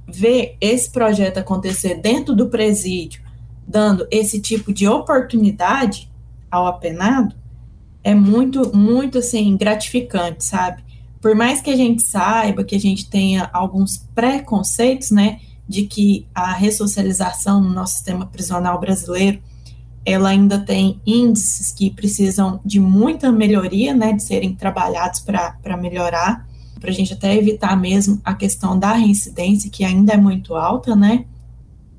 Ver 0.07 0.57
esse 0.59 0.91
projeto 0.91 1.37
acontecer 1.37 1.95
dentro 1.95 2.35
do 2.35 2.49
presídio, 2.49 3.23
dando 3.67 4.05
esse 4.11 4.39
tipo 4.39 4.73
de 4.73 4.87
oportunidade, 4.87 6.10
ao 6.51 6.67
apenado 6.67 7.33
é 8.03 8.13
muito, 8.13 8.75
muito 8.75 9.19
assim, 9.19 9.55
gratificante, 9.55 10.43
sabe? 10.43 10.83
Por 11.21 11.35
mais 11.35 11.61
que 11.61 11.69
a 11.69 11.75
gente 11.75 12.01
saiba 12.01 12.63
que 12.63 12.75
a 12.75 12.79
gente 12.79 13.09
tenha 13.09 13.49
alguns 13.53 13.97
preconceitos, 14.13 15.11
né, 15.11 15.39
de 15.67 15.83
que 15.83 16.27
a 16.33 16.51
ressocialização 16.51 17.61
no 17.61 17.69
nosso 17.69 17.93
sistema 17.93 18.25
prisional 18.25 18.79
brasileiro 18.79 19.39
ela 20.03 20.29
ainda 20.29 20.59
tem 20.59 20.99
índices 21.05 21.71
que 21.71 21.91
precisam 21.91 22.59
de 22.65 22.79
muita 22.79 23.31
melhoria, 23.31 23.93
né, 23.93 24.13
de 24.13 24.23
serem 24.23 24.55
trabalhados 24.55 25.19
para 25.19 25.77
melhorar, 25.77 26.47
para 26.79 26.89
a 26.89 26.93
gente 26.93 27.13
até 27.13 27.35
evitar 27.37 27.79
mesmo 27.79 28.19
a 28.23 28.33
questão 28.33 28.77
da 28.77 28.93
reincidência, 28.93 29.69
que 29.69 29.85
ainda 29.85 30.13
é 30.13 30.17
muito 30.17 30.55
alta, 30.55 30.95
né? 30.95 31.25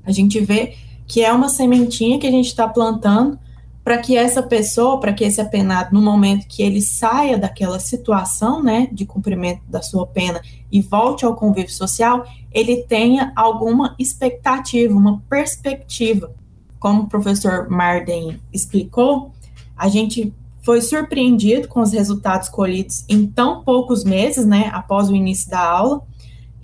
A 0.05 0.11
gente 0.11 0.37
vê 0.41 0.75
que 1.07 1.23
é 1.23 1.31
uma 1.31 1.47
sementinha 1.47 2.19
que 2.19 2.27
a 2.27 2.31
gente 2.31 2.47
está 2.47 2.67
plantando 2.67 3.39
para 3.83 3.97
que 3.97 4.15
essa 4.15 4.41
pessoa, 4.41 4.99
para 4.99 5.11
que 5.11 5.25
esse 5.25 5.41
apenado, 5.41 5.93
no 5.93 6.01
momento 6.01 6.47
que 6.47 6.63
ele 6.63 6.81
saia 6.81 7.37
daquela 7.37 7.79
situação, 7.79 8.63
né, 8.63 8.87
de 8.91 9.05
cumprimento 9.05 9.61
da 9.67 9.81
sua 9.81 10.07
pena 10.07 10.41
e 10.71 10.81
volte 10.81 11.25
ao 11.25 11.35
convívio 11.35 11.73
social, 11.73 12.25
ele 12.51 12.83
tenha 12.83 13.33
alguma 13.35 13.93
expectativa, 13.99 14.95
uma 14.95 15.21
perspectiva. 15.29 16.31
Como 16.79 17.03
o 17.03 17.07
professor 17.07 17.69
Marden 17.69 18.39
explicou, 18.53 19.31
a 19.75 19.89
gente 19.89 20.33
foi 20.61 20.81
surpreendido 20.81 21.67
com 21.67 21.81
os 21.81 21.91
resultados 21.91 22.47
colhidos 22.47 23.03
em 23.09 23.27
tão 23.27 23.63
poucos 23.63 24.05
meses, 24.05 24.45
né, 24.45 24.69
após 24.73 25.09
o 25.09 25.15
início 25.15 25.49
da 25.49 25.59
aula. 25.59 26.01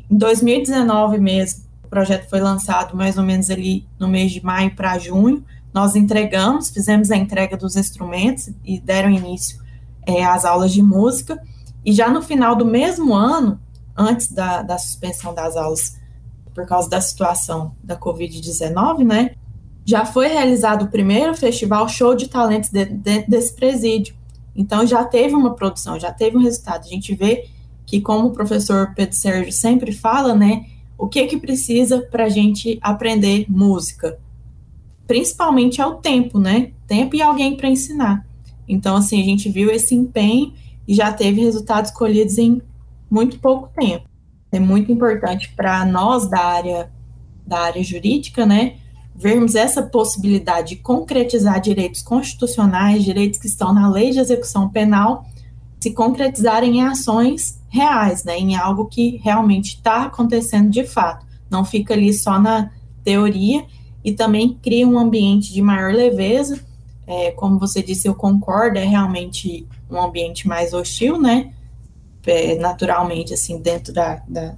Em 0.09 0.17
2019 0.17 1.17
mesmo, 1.17 1.63
o 1.83 1.89
projeto 1.89 2.29
foi 2.29 2.39
lançado 2.39 2.95
mais 2.95 3.17
ou 3.17 3.23
menos 3.25 3.49
ali 3.49 3.85
no 3.99 4.07
mês 4.07 4.31
de 4.31 4.43
maio 4.43 4.73
para 4.73 4.97
junho, 4.97 5.43
nós 5.73 5.95
entregamos, 5.95 6.69
fizemos 6.69 7.11
a 7.11 7.17
entrega 7.17 7.55
dos 7.55 7.75
instrumentos 7.75 8.49
e 8.63 8.79
deram 8.79 9.09
início 9.09 9.59
é, 10.05 10.23
às 10.23 10.45
aulas 10.45 10.71
de 10.71 10.81
música. 10.81 11.41
E 11.85 11.93
já 11.93 12.09
no 12.09 12.21
final 12.21 12.55
do 12.55 12.65
mesmo 12.65 13.13
ano, 13.13 13.59
antes 13.95 14.31
da, 14.31 14.61
da 14.61 14.77
suspensão 14.77 15.33
das 15.33 15.55
aulas 15.55 15.97
por 16.53 16.65
causa 16.65 16.89
da 16.89 16.99
situação 16.99 17.75
da 17.83 17.95
Covid-19, 17.95 19.05
né, 19.05 19.35
já 19.85 20.05
foi 20.05 20.27
realizado 20.27 20.83
o 20.83 20.87
primeiro 20.89 21.35
festival 21.35 21.87
show 21.87 22.15
de 22.15 22.27
talentos 22.27 22.69
dentro 22.69 22.95
de, 22.95 23.21
desse 23.27 23.55
presídio. 23.55 24.15
Então 24.55 24.85
já 24.85 25.03
teve 25.03 25.35
uma 25.35 25.55
produção, 25.55 25.99
já 25.99 26.11
teve 26.11 26.37
um 26.37 26.41
resultado. 26.41 26.85
A 26.85 26.89
gente 26.89 27.15
vê 27.15 27.47
que, 27.85 28.01
como 28.01 28.27
o 28.27 28.31
professor 28.31 28.93
Pedro 28.95 29.15
Sérgio 29.15 29.51
sempre 29.51 29.91
fala, 29.91 30.35
né, 30.35 30.65
o 30.97 31.07
que 31.07 31.25
que 31.27 31.37
precisa 31.37 32.01
para 32.11 32.25
a 32.25 32.29
gente 32.29 32.77
aprender 32.81 33.45
música? 33.47 34.19
Principalmente 35.09 35.81
ao 35.81 35.95
tempo, 35.95 36.37
né? 36.37 36.71
Tempo 36.85 37.15
e 37.15 37.21
alguém 37.21 37.57
para 37.57 37.67
ensinar. 37.67 38.23
Então, 38.67 38.95
assim, 38.95 39.19
a 39.19 39.25
gente 39.25 39.49
viu 39.49 39.71
esse 39.71 39.95
empenho 39.95 40.53
e 40.87 40.93
já 40.93 41.11
teve 41.11 41.41
resultados 41.41 41.89
colhidos 41.89 42.37
em 42.37 42.61
muito 43.09 43.39
pouco 43.39 43.71
tempo. 43.75 44.07
É 44.51 44.59
muito 44.59 44.91
importante 44.91 45.51
para 45.55 45.83
nós 45.83 46.29
da 46.29 46.39
área 46.39 46.91
da 47.43 47.61
área 47.61 47.83
jurídica, 47.83 48.45
né, 48.45 48.75
vermos 49.15 49.55
essa 49.55 49.81
possibilidade 49.81 50.75
de 50.75 50.81
concretizar 50.83 51.59
direitos 51.59 52.03
constitucionais, 52.03 53.03
direitos 53.03 53.39
que 53.39 53.47
estão 53.47 53.73
na 53.73 53.89
lei 53.89 54.11
de 54.11 54.19
execução 54.19 54.69
penal, 54.69 55.25
se 55.79 55.91
concretizarem 55.91 56.77
em 56.77 56.83
ações 56.83 57.59
reais, 57.67 58.23
né, 58.23 58.37
em 58.37 58.55
algo 58.55 58.85
que 58.85 59.19
realmente 59.23 59.69
está 59.69 60.03
acontecendo 60.03 60.69
de 60.69 60.85
fato. 60.85 61.25
Não 61.49 61.65
fica 61.65 61.95
ali 61.95 62.13
só 62.13 62.37
na 62.37 62.69
teoria 63.03 63.65
e 64.03 64.11
também 64.11 64.57
cria 64.61 64.87
um 64.87 64.97
ambiente 64.97 65.53
de 65.53 65.61
maior 65.61 65.93
leveza. 65.93 66.59
É, 67.05 67.31
como 67.31 67.57
você 67.59 67.81
disse, 67.81 68.07
eu 68.07 68.15
concordo, 68.15 68.77
é 68.77 68.85
realmente 68.85 69.67
um 69.89 70.01
ambiente 70.01 70.47
mais 70.47 70.73
hostil, 70.73 71.19
né? 71.19 71.51
É, 72.25 72.55
naturalmente, 72.55 73.33
assim, 73.33 73.59
dentro 73.59 73.93
da, 73.93 74.21
da, 74.27 74.55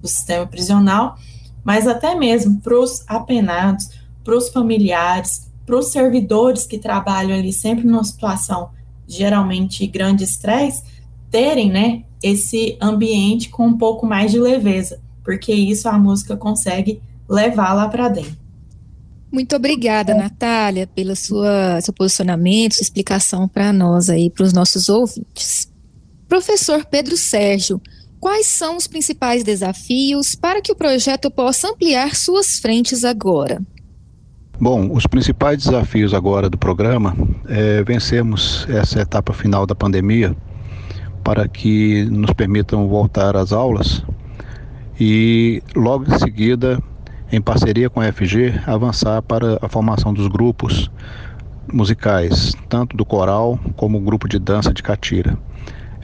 do 0.00 0.08
sistema 0.08 0.46
prisional, 0.46 1.16
mas 1.64 1.86
até 1.86 2.14
mesmo 2.14 2.60
para 2.60 2.78
os 2.78 3.02
apenados, 3.08 3.90
para 4.22 4.36
os 4.36 4.48
familiares, 4.50 5.50
para 5.66 5.76
os 5.76 5.90
servidores 5.90 6.66
que 6.66 6.78
trabalham 6.78 7.36
ali 7.36 7.52
sempre 7.52 7.84
numa 7.86 8.04
situação 8.04 8.70
geralmente 9.06 9.86
grande 9.86 10.24
estresse, 10.24 10.82
terem, 11.30 11.70
né, 11.70 12.04
esse 12.22 12.76
ambiente 12.80 13.48
com 13.48 13.66
um 13.66 13.76
pouco 13.76 14.06
mais 14.06 14.30
de 14.30 14.38
leveza, 14.38 15.00
porque 15.24 15.52
isso 15.52 15.88
a 15.88 15.98
música 15.98 16.36
consegue 16.36 17.00
levar 17.28 17.72
lá 17.72 17.88
para 17.88 18.08
dentro. 18.08 18.41
Muito 19.32 19.56
obrigada, 19.56 20.14
Natália, 20.14 20.86
pelo 20.86 21.16
seu 21.16 21.94
posicionamento, 21.96 22.74
sua 22.74 22.82
explicação 22.82 23.48
para 23.48 23.72
nós 23.72 24.10
aí, 24.10 24.28
para 24.28 24.44
os 24.44 24.52
nossos 24.52 24.90
ouvintes. 24.90 25.72
Professor 26.28 26.84
Pedro 26.84 27.16
Sérgio, 27.16 27.80
quais 28.20 28.46
são 28.46 28.76
os 28.76 28.86
principais 28.86 29.42
desafios 29.42 30.34
para 30.34 30.60
que 30.60 30.70
o 30.70 30.76
projeto 30.76 31.30
possa 31.30 31.70
ampliar 31.70 32.14
suas 32.14 32.58
frentes 32.58 33.04
agora? 33.04 33.60
Bom, 34.60 34.94
os 34.94 35.06
principais 35.06 35.64
desafios 35.64 36.12
agora 36.12 36.50
do 36.50 36.58
programa 36.58 37.16
é 37.48 37.82
vencermos 37.82 38.66
essa 38.68 39.00
etapa 39.00 39.32
final 39.32 39.66
da 39.66 39.74
pandemia 39.74 40.36
para 41.24 41.48
que 41.48 42.04
nos 42.04 42.32
permitam 42.32 42.86
voltar 42.86 43.36
às 43.36 43.50
aulas 43.50 44.02
e 45.00 45.62
logo 45.74 46.04
em 46.04 46.18
seguida 46.18 46.82
em 47.32 47.40
parceria 47.40 47.88
com 47.88 47.98
a 47.98 48.12
FG, 48.12 48.60
avançar 48.66 49.22
para 49.22 49.58
a 49.62 49.68
formação 49.68 50.12
dos 50.12 50.28
grupos 50.28 50.90
musicais, 51.72 52.54
tanto 52.68 52.94
do 52.94 53.06
coral 53.06 53.58
como 53.74 53.96
o 53.96 54.00
grupo 54.02 54.28
de 54.28 54.38
dança 54.38 54.72
de 54.72 54.82
catira. 54.82 55.38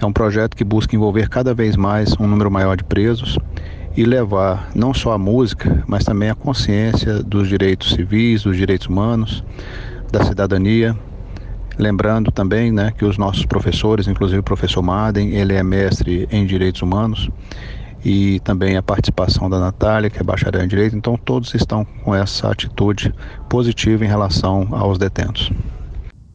É 0.01 0.07
um 0.07 0.13
projeto 0.13 0.57
que 0.57 0.65
busca 0.65 0.97
envolver 0.97 1.29
cada 1.29 1.53
vez 1.53 1.77
mais 1.77 2.15
um 2.19 2.27
número 2.27 2.51
maior 2.51 2.79
de 2.79 2.85
presos 2.85 3.39
e 3.95 4.05
levar 4.05 4.71
não 4.75 4.95
só 4.95 5.13
a 5.13 5.19
música, 5.19 5.85
mas 5.87 6.05
também 6.05 6.31
a 6.31 6.35
consciência 6.35 7.23
dos 7.23 7.47
direitos 7.47 7.91
civis, 7.91 8.45
dos 8.45 8.57
direitos 8.57 8.87
humanos, 8.87 9.45
da 10.11 10.25
cidadania. 10.25 10.97
Lembrando 11.77 12.33
também 12.33 12.73
né, 12.73 12.91
que 12.97 13.05
os 13.05 13.19
nossos 13.19 13.45
professores, 13.45 14.09
inclusive 14.09 14.41
o 14.41 14.43
professor 14.43 14.83
Madden, 14.83 15.35
ele 15.35 15.53
é 15.53 15.63
mestre 15.63 16.27
em 16.33 16.47
direitos 16.47 16.81
humanos, 16.81 17.29
e 18.05 18.41
também 18.41 18.77
a 18.77 18.83
participação 18.83 19.49
da 19.51 19.59
Natália, 19.59 20.11
que 20.11 20.19
é 20.19 20.23
bacharel 20.23 20.63
em 20.63 20.69
Direito. 20.69 20.97
Então, 20.97 21.17
todos 21.17 21.55
estão 21.55 21.85
com 21.85 22.15
essa 22.15 22.51
atitude 22.51 23.15
positiva 23.49 24.05
em 24.05 24.09
relação 24.09 24.69
aos 24.73 24.99
detentos. 24.99 25.51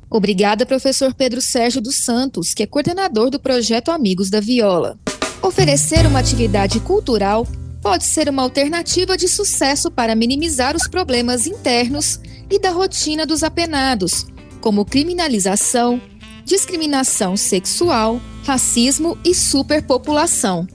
Obrigada, 0.09 0.65
professor 0.65 1.13
Pedro 1.13 1.41
Sérgio 1.41 1.81
dos 1.81 2.03
Santos, 2.03 2.53
que 2.53 2.61
é 2.61 2.67
coordenador 2.67 3.29
do 3.29 3.39
projeto 3.39 3.89
Amigos 3.89 4.29
da 4.29 4.39
Viola. 4.39 4.97
Oferecer 5.41 6.05
uma 6.05 6.19
atividade 6.19 6.79
cultural 6.79 7.47
pode 7.81 8.05
ser 8.05 8.29
uma 8.29 8.43
alternativa 8.43 9.17
de 9.17 9.27
sucesso 9.27 9.91
para 9.91 10.15
minimizar 10.15 10.75
os 10.75 10.87
problemas 10.87 11.47
internos 11.47 12.19
e 12.49 12.59
da 12.59 12.69
rotina 12.69 13.25
dos 13.25 13.43
apenados, 13.43 14.25
como 14.61 14.85
criminalização, 14.85 16.01
discriminação 16.45 17.35
sexual, 17.35 18.21
racismo 18.45 19.17
e 19.25 19.33
superpopulação. 19.33 20.67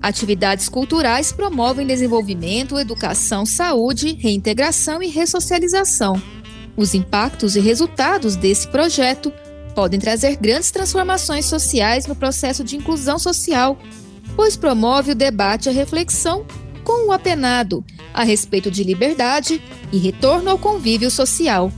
Atividades 0.00 0.68
culturais 0.68 1.32
promovem 1.32 1.86
desenvolvimento, 1.86 2.78
educação, 2.78 3.44
saúde, 3.44 4.14
reintegração 4.14 5.02
e 5.02 5.08
ressocialização. 5.08 6.20
Os 6.76 6.94
impactos 6.94 7.56
e 7.56 7.60
resultados 7.60 8.36
desse 8.36 8.68
projeto 8.68 9.32
podem 9.74 9.98
trazer 9.98 10.36
grandes 10.36 10.70
transformações 10.70 11.46
sociais 11.46 12.06
no 12.06 12.14
processo 12.14 12.62
de 12.62 12.76
inclusão 12.76 13.18
social, 13.18 13.76
pois 14.36 14.56
promove 14.56 15.12
o 15.12 15.14
debate 15.14 15.66
e 15.66 15.70
a 15.70 15.72
reflexão 15.72 16.46
com 16.84 17.08
o 17.08 17.12
apenado 17.12 17.84
a 18.14 18.22
respeito 18.22 18.70
de 18.70 18.82
liberdade 18.82 19.60
e 19.92 19.98
retorno 19.98 20.50
ao 20.50 20.58
convívio 20.58 21.10
social. 21.10 21.72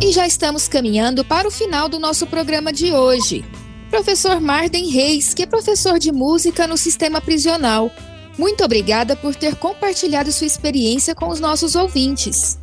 E 0.00 0.12
já 0.12 0.26
estamos 0.26 0.68
caminhando 0.68 1.24
para 1.24 1.48
o 1.48 1.50
final 1.50 1.88
do 1.88 1.98
nosso 1.98 2.26
programa 2.26 2.72
de 2.72 2.92
hoje. 2.92 3.44
Professor 3.90 4.38
Marden 4.38 4.90
Reis, 4.90 5.32
que 5.32 5.42
é 5.42 5.46
professor 5.46 5.98
de 5.98 6.12
música 6.12 6.66
no 6.66 6.76
sistema 6.76 7.20
prisional. 7.20 7.90
Muito 8.38 8.62
obrigada 8.62 9.16
por 9.16 9.34
ter 9.34 9.56
compartilhado 9.56 10.30
sua 10.30 10.46
experiência 10.46 11.14
com 11.14 11.28
os 11.28 11.40
nossos 11.40 11.74
ouvintes. 11.74 12.60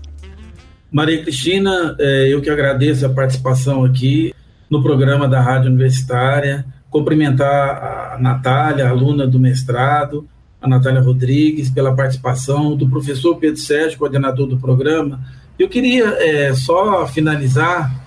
Maria 0.92 1.22
Cristina, 1.22 1.96
é, 2.00 2.32
eu 2.32 2.42
que 2.42 2.50
agradeço 2.50 3.06
a 3.06 3.10
participação 3.10 3.84
aqui 3.84 4.34
no 4.70 4.84
programa 4.84 5.28
da 5.28 5.42
Rádio 5.42 5.70
Universitária. 5.70 6.66
Cumprimentar 6.90 8.14
a 8.14 8.18
Natália, 8.20 8.88
aluna 8.88 9.28
do 9.28 9.40
mestrado, 9.40 10.30
a 10.62 10.68
Natália 10.68 11.02
Rodrigues, 11.02 11.70
pela 11.70 11.94
participação, 11.94 12.78
do 12.78 12.88
professor 12.88 13.36
Pedro 13.36 13.60
Sérgio, 13.60 13.98
coordenador 13.98 14.48
do 14.48 14.58
programa. 14.58 15.20
Eu 15.58 15.68
queria 15.68 16.06
é, 16.20 16.54
só 16.54 17.06
finalizar 17.08 18.05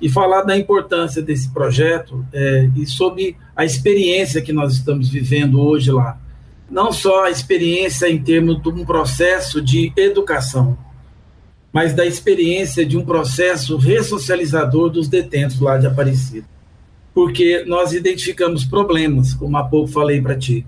e 0.00 0.08
falar 0.08 0.42
da 0.42 0.56
importância 0.56 1.20
desse 1.20 1.50
projeto 1.50 2.24
é, 2.32 2.70
e 2.76 2.86
sobre 2.86 3.36
a 3.54 3.64
experiência 3.64 4.40
que 4.40 4.52
nós 4.52 4.74
estamos 4.74 5.08
vivendo 5.08 5.60
hoje 5.60 5.90
lá. 5.90 6.18
Não 6.70 6.92
só 6.92 7.24
a 7.24 7.30
experiência 7.30 8.08
em 8.08 8.22
termos 8.22 8.62
de 8.62 8.68
um 8.68 8.84
processo 8.84 9.60
de 9.60 9.92
educação, 9.96 10.78
mas 11.72 11.94
da 11.94 12.06
experiência 12.06 12.84
de 12.84 12.96
um 12.96 13.04
processo 13.04 13.76
ressocializador 13.76 14.90
dos 14.90 15.08
detentos 15.08 15.60
lá 15.60 15.76
de 15.76 15.86
Aparecida. 15.86 16.46
Porque 17.14 17.64
nós 17.66 17.92
identificamos 17.92 18.64
problemas, 18.64 19.34
como 19.34 19.56
há 19.56 19.64
pouco 19.64 19.88
falei 19.88 20.20
para 20.20 20.36
ti, 20.36 20.64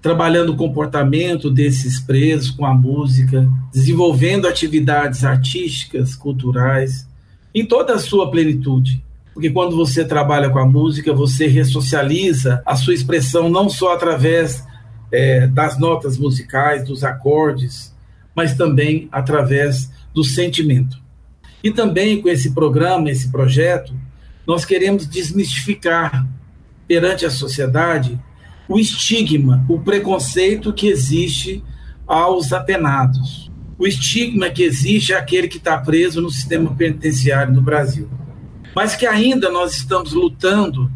trabalhando 0.00 0.52
o 0.52 0.56
comportamento 0.56 1.50
desses 1.50 2.00
presos 2.00 2.50
com 2.50 2.66
a 2.66 2.74
música, 2.74 3.48
desenvolvendo 3.72 4.48
atividades 4.48 5.24
artísticas, 5.24 6.16
culturais, 6.16 7.06
em 7.54 7.64
toda 7.64 7.94
a 7.94 7.98
sua 7.98 8.30
plenitude. 8.30 9.02
Porque 9.32 9.50
quando 9.50 9.76
você 9.76 10.04
trabalha 10.04 10.50
com 10.50 10.58
a 10.58 10.66
música, 10.66 11.12
você 11.12 11.46
ressocializa 11.46 12.62
a 12.66 12.76
sua 12.76 12.94
expressão 12.94 13.48
não 13.48 13.68
só 13.68 13.94
através 13.94 14.64
é, 15.10 15.46
das 15.46 15.78
notas 15.78 16.18
musicais, 16.18 16.84
dos 16.84 17.02
acordes, 17.02 17.94
mas 18.34 18.54
também 18.54 19.08
através 19.10 19.90
do 20.12 20.22
sentimento. 20.22 21.00
E 21.62 21.70
também 21.70 22.20
com 22.20 22.28
esse 22.28 22.52
programa, 22.52 23.10
esse 23.10 23.30
projeto, 23.30 23.94
nós 24.46 24.64
queremos 24.64 25.06
desmistificar 25.06 26.26
perante 26.86 27.24
a 27.24 27.30
sociedade 27.30 28.18
o 28.68 28.78
estigma, 28.78 29.64
o 29.68 29.80
preconceito 29.80 30.72
que 30.72 30.88
existe 30.88 31.62
aos 32.06 32.52
apenados 32.52 33.41
o 33.82 33.86
estigma 33.86 34.48
que 34.48 34.62
existe 34.62 35.12
é 35.12 35.16
aquele 35.16 35.48
que 35.48 35.56
está 35.56 35.76
preso 35.76 36.22
no 36.22 36.30
sistema 36.30 36.72
penitenciário 36.72 37.52
no 37.52 37.60
Brasil. 37.60 38.08
Mas 38.76 38.94
que 38.94 39.04
ainda 39.04 39.50
nós 39.50 39.76
estamos 39.76 40.12
lutando 40.12 40.88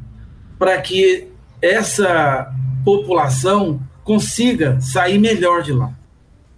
para 0.57 0.81
que 0.81 1.27
essa 1.61 2.55
população 2.85 3.81
consiga 4.05 4.81
sair 4.81 5.18
melhor 5.18 5.64
de 5.64 5.72
lá. 5.72 5.99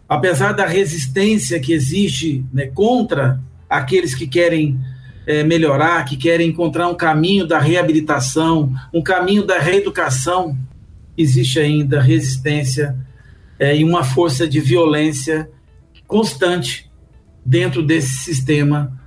Apesar 0.06 0.52
da 0.52 0.66
resistência 0.66 1.58
que 1.58 1.72
existe 1.72 2.44
né, 2.52 2.66
contra 2.66 3.40
aqueles 3.66 4.14
que 4.14 4.26
querem 4.26 4.78
é, 5.26 5.42
melhorar, 5.42 6.04
que 6.04 6.18
querem 6.18 6.50
encontrar 6.50 6.88
um 6.88 6.94
caminho 6.94 7.46
da 7.46 7.58
reabilitação, 7.58 8.74
um 8.92 9.02
caminho 9.02 9.46
da 9.46 9.58
reeducação, 9.58 10.54
existe 11.16 11.58
ainda 11.58 12.02
resistência 12.02 12.94
é, 13.58 13.74
e 13.74 13.82
uma 13.82 14.04
força 14.04 14.46
de 14.46 14.60
violência 14.60 15.48
constante 16.08 16.90
dentro 17.44 17.82
desse 17.82 18.24
sistema, 18.24 18.98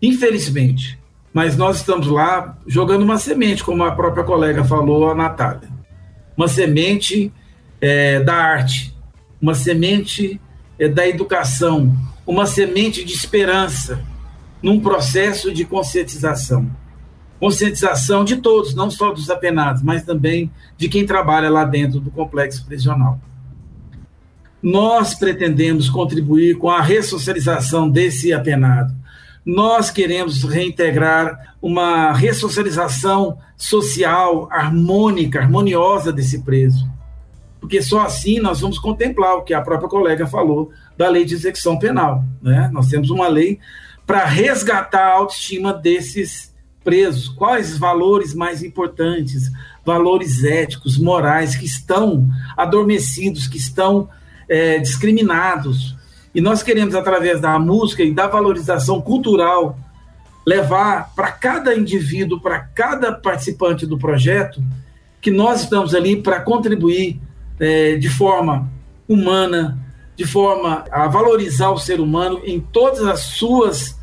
infelizmente. 0.00 1.00
Mas 1.32 1.56
nós 1.56 1.78
estamos 1.78 2.06
lá 2.06 2.58
jogando 2.66 3.02
uma 3.02 3.18
semente, 3.18 3.64
como 3.64 3.82
a 3.82 3.90
própria 3.90 4.22
colega 4.22 4.62
falou, 4.62 5.10
a 5.10 5.14
Natália. 5.14 5.68
Uma 6.36 6.46
semente 6.46 7.32
é, 7.80 8.20
da 8.20 8.34
arte, 8.34 8.94
uma 9.40 9.54
semente 9.54 10.40
é, 10.78 10.88
da 10.88 11.08
educação, 11.08 11.96
uma 12.26 12.46
semente 12.46 13.02
de 13.02 13.14
esperança 13.14 14.04
num 14.62 14.78
processo 14.78 15.52
de 15.52 15.64
conscientização. 15.64 16.70
Conscientização 17.40 18.24
de 18.24 18.36
todos, 18.36 18.74
não 18.74 18.90
só 18.90 19.10
dos 19.10 19.28
apenados, 19.30 19.82
mas 19.82 20.04
também 20.04 20.50
de 20.76 20.88
quem 20.88 21.04
trabalha 21.04 21.50
lá 21.50 21.64
dentro 21.64 21.98
do 21.98 22.10
complexo 22.10 22.64
prisional 22.64 23.18
nós 24.62 25.14
pretendemos 25.14 25.90
contribuir 25.90 26.56
com 26.56 26.70
a 26.70 26.80
ressocialização 26.80 27.88
desse 27.88 28.32
apenado. 28.32 28.94
Nós 29.44 29.90
queremos 29.90 30.44
reintegrar 30.44 31.56
uma 31.60 32.12
ressocialização 32.12 33.38
social 33.56 34.48
harmônica, 34.52 35.40
harmoniosa 35.40 36.12
desse 36.12 36.42
preso. 36.42 36.88
Porque 37.60 37.82
só 37.82 38.02
assim 38.02 38.38
nós 38.38 38.60
vamos 38.60 38.78
contemplar 38.78 39.36
o 39.36 39.42
que 39.42 39.54
a 39.54 39.60
própria 39.60 39.88
colega 39.88 40.26
falou 40.26 40.70
da 40.96 41.08
lei 41.08 41.24
de 41.24 41.34
execução 41.34 41.78
penal. 41.78 42.24
Né? 42.40 42.70
Nós 42.72 42.88
temos 42.88 43.10
uma 43.10 43.26
lei 43.26 43.58
para 44.06 44.24
resgatar 44.24 45.08
a 45.08 45.14
autoestima 45.14 45.72
desses 45.72 46.52
presos. 46.84 47.28
Quais 47.28 47.76
valores 47.78 48.34
mais 48.34 48.62
importantes? 48.62 49.50
Valores 49.84 50.44
éticos, 50.44 50.98
morais, 50.98 51.56
que 51.56 51.64
estão 51.64 52.28
adormecidos, 52.56 53.46
que 53.46 53.56
estão 53.58 54.08
é, 54.48 54.78
discriminados. 54.78 55.96
E 56.34 56.40
nós 56.40 56.62
queremos, 56.62 56.94
através 56.94 57.40
da 57.40 57.58
música 57.58 58.02
e 58.02 58.12
da 58.12 58.26
valorização 58.26 59.00
cultural, 59.00 59.78
levar 60.46 61.12
para 61.14 61.30
cada 61.30 61.74
indivíduo, 61.74 62.40
para 62.40 62.58
cada 62.58 63.12
participante 63.12 63.86
do 63.86 63.98
projeto, 63.98 64.62
que 65.20 65.30
nós 65.30 65.62
estamos 65.62 65.94
ali 65.94 66.20
para 66.20 66.40
contribuir 66.40 67.20
é, 67.60 67.96
de 67.96 68.08
forma 68.08 68.70
humana, 69.08 69.78
de 70.16 70.26
forma 70.26 70.84
a 70.90 71.06
valorizar 71.06 71.70
o 71.70 71.78
ser 71.78 72.00
humano 72.00 72.40
em 72.44 72.60
todas 72.60 73.06
as 73.06 73.20
suas, 73.20 73.98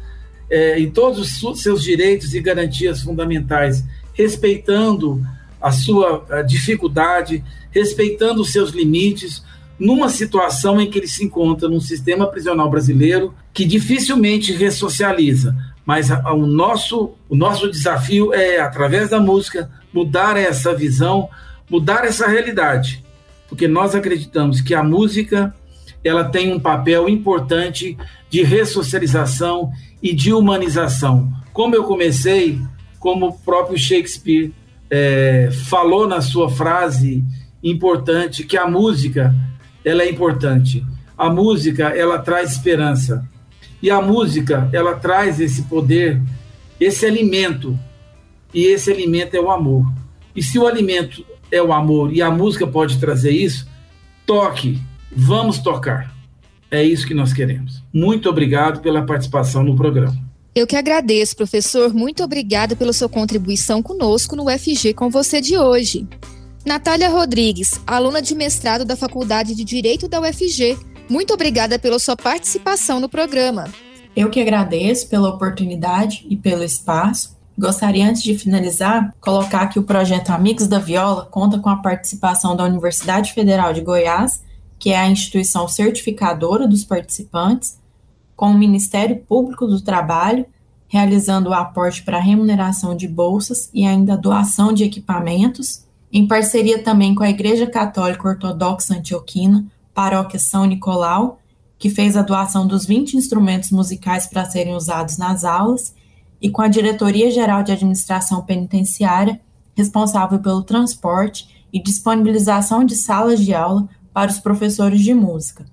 é, 0.50 0.80
em 0.80 0.90
todos 0.90 1.44
os 1.44 1.62
seus 1.62 1.84
direitos 1.84 2.34
e 2.34 2.40
garantias 2.40 3.02
fundamentais, 3.02 3.84
respeitando 4.14 5.22
a 5.62 5.72
sua 5.72 6.26
dificuldade, 6.48 7.44
respeitando 7.70 8.42
os 8.42 8.52
seus 8.52 8.72
limites, 8.72 9.44
numa 9.80 10.10
situação 10.10 10.80
em 10.82 10.90
que 10.90 11.00
ele 11.00 11.08
se 11.08 11.24
encontra 11.24 11.70
num 11.70 11.80
sistema 11.80 12.28
prisional 12.28 12.70
brasileiro 12.70 13.34
que 13.54 13.66
dificilmente 13.66 14.52
ressocializa. 14.52 15.56
Mas 15.86 16.12
a, 16.12 16.22
a, 16.22 16.34
o, 16.34 16.46
nosso, 16.46 17.12
o 17.30 17.36
nosso 17.36 17.72
desafio 17.72 18.34
é, 18.34 18.60
através 18.60 19.10
da 19.10 19.20
música, 19.20 19.72
mudar 19.94 20.38
essa 20.38 20.76
visão, 20.76 21.30
mudar 21.70 22.04
essa 22.04 22.28
realidade. 22.28 23.04
Porque 23.48 23.68
nós 23.68 23.96
acreditamos 23.96 24.62
que 24.62 24.76
a 24.76 24.84
música 24.84 25.56
ela 26.04 26.26
tem 26.26 26.54
um 26.54 26.60
papel 26.60 27.10
importante 27.10 27.98
de 28.30 28.44
ressocialização 28.44 29.72
e 30.02 30.14
de 30.14 30.32
humanização. 30.32 31.32
Como 31.52 31.76
eu 31.76 31.84
comecei, 31.84 32.60
como 33.00 33.28
o 33.28 33.34
próprio 33.34 33.78
Shakespeare 33.78 34.54
é, 34.90 35.50
falou 35.68 36.08
na 36.08 36.22
sua 36.22 36.50
frase 36.50 37.24
importante, 37.64 38.44
que 38.44 38.58
a 38.58 38.68
música 38.68 39.36
ela 39.84 40.04
é 40.04 40.10
importante. 40.10 40.86
A 41.18 41.30
música, 41.30 41.90
ela 41.90 42.20
traz 42.20 42.52
esperança. 42.52 43.28
E 43.82 43.90
a 43.90 44.02
música, 44.02 44.70
ela 44.74 44.96
traz 44.96 45.40
esse 45.40 45.64
poder, 45.64 46.22
esse 46.80 47.06
alimento. 47.06 47.78
E 48.54 48.66
esse 48.66 48.92
alimento 48.92 49.36
é 49.36 49.40
o 49.40 49.52
amor. 49.52 49.86
E 50.36 50.42
se 50.42 50.58
o 50.58 50.68
alimento 50.68 51.26
é 51.52 51.62
o 51.62 51.74
amor 51.74 52.14
e 52.14 52.22
a 52.22 52.30
música 52.30 52.66
pode 52.66 53.00
trazer 53.00 53.32
isso, 53.32 53.68
toque, 54.26 54.80
vamos 55.12 55.60
tocar. 55.60 56.14
É 56.72 56.84
isso 56.84 57.08
que 57.08 57.14
nós 57.14 57.34
queremos. 57.34 57.84
Muito 57.92 58.30
obrigado 58.30 58.80
pela 58.82 59.06
participação 59.06 59.64
no 59.64 59.76
programa. 59.76 60.16
Eu 60.54 60.68
que 60.68 60.76
agradeço, 60.76 61.36
professor. 61.36 61.94
Muito 61.94 62.24
obrigada 62.24 62.76
pela 62.76 62.94
sua 62.94 63.10
contribuição 63.10 63.82
conosco 63.82 64.36
no 64.36 64.46
UFG 64.46 64.94
com 64.94 65.10
você 65.10 65.42
de 65.42 65.58
hoje. 65.58 66.08
Natália 66.70 67.10
Rodrigues, 67.10 67.82
aluna 67.88 68.22
de 68.22 68.36
mestrado 68.36 68.86
da 68.86 68.96
Faculdade 68.96 69.56
de 69.56 69.64
Direito 69.64 70.08
da 70.08 70.22
UFG. 70.22 70.78
Muito 71.10 71.34
obrigada 71.34 71.80
pela 71.80 71.98
sua 71.98 72.16
participação 72.16 73.00
no 73.00 73.10
programa. 73.10 73.68
Eu 74.16 74.30
que 74.30 74.40
agradeço 74.40 75.10
pela 75.10 75.30
oportunidade 75.30 76.28
e 76.30 76.38
pelo 76.38 76.64
espaço. 76.64 77.36
Gostaria, 77.58 78.08
antes 78.08 78.22
de 78.22 78.38
finalizar, 78.38 79.12
colocar 79.20 79.66
que 79.66 79.80
o 79.80 79.84
projeto 79.84 80.30
Amigos 80.30 80.68
da 80.68 80.78
Viola 80.78 81.26
conta 81.26 81.58
com 81.58 81.70
a 81.70 81.78
participação 81.78 82.56
da 82.56 82.66
Universidade 82.66 83.34
Federal 83.34 83.74
de 83.74 83.82
Goiás, 83.82 84.44
que 84.78 84.92
é 84.92 84.98
a 85.00 85.10
instituição 85.10 85.68
certificadora 85.68 86.68
dos 86.68 86.84
participantes, 86.84 87.80
com 88.36 88.52
o 88.52 88.58
Ministério 88.60 89.16
Público 89.28 89.66
do 89.66 89.82
Trabalho, 89.82 90.46
realizando 90.88 91.50
o 91.50 91.54
aporte 91.54 92.04
para 92.04 92.20
remuneração 92.20 92.96
de 92.96 93.08
bolsas 93.08 93.72
e 93.74 93.88
ainda 93.88 94.14
a 94.14 94.18
doação 94.18 94.72
de 94.72 94.84
equipamentos, 94.84 95.89
em 96.12 96.28
parceria 96.28 96.82
também 96.82 97.14
com 97.14 97.24
a 97.24 97.30
Igreja 97.30 97.68
Católica 97.68 98.28
Ortodoxa 98.28 98.96
Antioquina, 98.96 99.66
Paróquia 99.94 100.40
São 100.40 100.66
Nicolau, 100.66 101.40
que 101.78 101.90
fez 101.90 102.18
a 102.18 102.22
doação 102.22 102.68
dos 102.68 102.86
20 102.86 103.16
instrumentos 103.16 103.72
musicais 103.72 104.28
para 104.28 104.46
serem 104.46 104.76
usados 104.76 105.18
nas 105.18 105.44
aulas, 105.44 105.94
e 106.42 106.50
com 106.50 106.62
a 106.62 106.68
Diretoria 106.68 107.30
Geral 107.30 107.64
de 107.64 107.72
Administração 107.72 108.42
Penitenciária, 108.42 109.40
responsável 109.76 110.40
pelo 110.40 110.64
transporte 110.64 111.66
e 111.72 111.82
disponibilização 111.82 112.84
de 112.84 112.96
salas 112.96 113.40
de 113.40 113.54
aula 113.54 113.88
para 114.14 114.32
os 114.32 114.40
professores 114.40 115.02
de 115.02 115.14
música. 115.14 115.66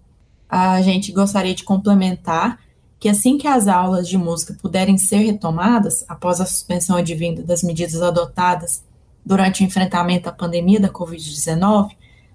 A 0.49 0.81
gente 0.83 1.13
gostaria 1.13 1.55
de 1.55 1.65
complementar 1.65 2.61
que 2.99 3.09
assim 3.09 3.37
que 3.39 3.47
as 3.47 3.69
aulas 3.69 4.09
de 4.09 4.17
música 4.17 4.57
puderem 4.61 4.97
ser 4.97 5.19
retomadas, 5.19 6.05
após 6.09 6.41
a 6.41 6.47
suspensão 6.47 6.97
advinda 6.97 7.43
das 7.43 7.63
medidas 7.63 8.03
adotadas 8.03 8.83
durante 9.27 9.63
o 9.63 9.67
enfrentamento 9.67 10.29
à 10.29 10.33
pandemia 10.33 10.79
da 10.79 10.89
Covid-19, 10.89 11.91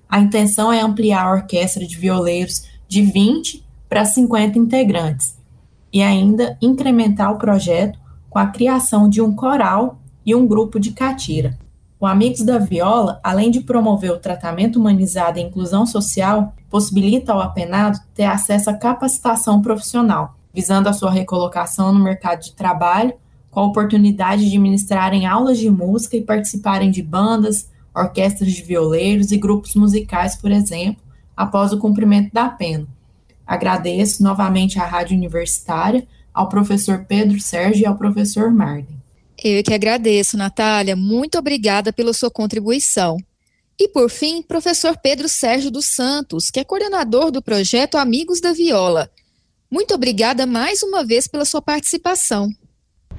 a 0.09 0.19
intenção 0.19 0.73
é 0.73 0.81
ampliar 0.81 1.25
a 1.25 1.31
orquestra 1.31 1.87
de 1.87 1.95
violeiros 1.95 2.67
de 2.85 3.01
20 3.01 3.65
para 3.87 4.03
50 4.03 4.59
integrantes 4.59 5.37
e 5.93 6.03
ainda 6.03 6.57
incrementar 6.61 7.31
o 7.31 7.37
projeto 7.37 7.97
com 8.29 8.37
a 8.37 8.47
criação 8.47 9.07
de 9.07 9.21
um 9.21 9.33
coral 9.33 9.99
e 10.25 10.35
um 10.35 10.45
grupo 10.45 10.77
de 10.79 10.91
catira. 10.91 11.57
O 11.97 12.05
Amigos 12.05 12.41
da 12.41 12.57
Viola, 12.57 13.21
além 13.23 13.51
de 13.51 13.61
promover 13.61 14.11
o 14.11 14.19
tratamento 14.19 14.77
humanizado 14.79 15.39
e 15.39 15.41
inclusão 15.41 15.85
social, 15.85 16.53
possibilita 16.69 17.31
ao 17.31 17.39
apenado 17.39 17.99
ter 18.13 18.23
acesso 18.25 18.69
à 18.69 18.73
capacitação 18.73 19.61
profissional, 19.61 20.35
visando 20.53 20.89
a 20.89 20.93
sua 20.93 21.11
recolocação 21.11 21.93
no 21.93 22.03
mercado 22.03 22.41
de 22.41 22.53
trabalho, 22.53 23.13
com 23.51 23.59
a 23.59 23.65
oportunidade 23.65 24.49
de 24.49 24.57
ministrarem 24.57 25.27
aulas 25.27 25.59
de 25.59 25.69
música 25.69 26.15
e 26.15 26.23
participarem 26.23 26.89
de 26.89 27.03
bandas, 27.03 27.69
orquestras 27.93 28.51
de 28.53 28.63
violeiros 28.63 29.31
e 29.31 29.37
grupos 29.37 29.75
musicais, 29.75 30.37
por 30.37 30.49
exemplo, 30.49 31.03
após 31.35 31.73
o 31.73 31.77
cumprimento 31.77 32.33
da 32.33 32.47
pena. 32.47 32.87
Agradeço 33.45 34.23
novamente 34.23 34.79
à 34.79 34.85
Rádio 34.85 35.17
Universitária 35.17 36.07
ao 36.33 36.47
professor 36.47 37.05
Pedro 37.05 37.39
Sérgio 37.41 37.83
e 37.83 37.85
ao 37.85 37.97
professor 37.97 38.49
Marden. 38.49 39.01
Eu 39.43 39.61
que 39.61 39.73
agradeço, 39.73 40.37
Natália. 40.37 40.95
Muito 40.95 41.37
obrigada 41.37 41.91
pela 41.91 42.13
sua 42.13 42.31
contribuição. 42.31 43.17
E, 43.77 43.87
por 43.89 44.09
fim, 44.09 44.41
professor 44.41 44.95
Pedro 44.97 45.27
Sérgio 45.27 45.71
dos 45.71 45.85
Santos, 45.85 46.49
que 46.49 46.59
é 46.59 46.63
coordenador 46.63 47.31
do 47.31 47.41
projeto 47.41 47.97
Amigos 47.97 48.39
da 48.39 48.53
Viola. 48.53 49.09
Muito 49.69 49.93
obrigada 49.93 50.45
mais 50.45 50.83
uma 50.83 51.03
vez 51.03 51.27
pela 51.27 51.43
sua 51.43 51.61
participação. 51.61 52.49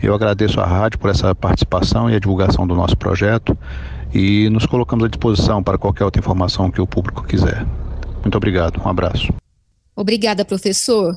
Eu 0.02 0.14
agradeço 0.14 0.60
à 0.60 0.66
rádio 0.66 0.98
por 0.98 1.10
essa 1.10 1.32
participação 1.32 2.10
e 2.10 2.16
a 2.16 2.18
divulgação 2.18 2.66
do 2.66 2.74
nosso 2.74 2.96
projeto 2.96 3.56
e 4.12 4.48
nos 4.50 4.66
colocamos 4.66 5.04
à 5.04 5.08
disposição 5.08 5.62
para 5.62 5.78
qualquer 5.78 6.04
outra 6.04 6.18
informação 6.18 6.72
que 6.72 6.80
o 6.80 6.86
público 6.86 7.22
quiser. 7.22 7.64
Muito 8.20 8.36
obrigado, 8.36 8.82
um 8.84 8.88
abraço. 8.88 9.32
Obrigada, 9.94 10.44
professor. 10.44 11.16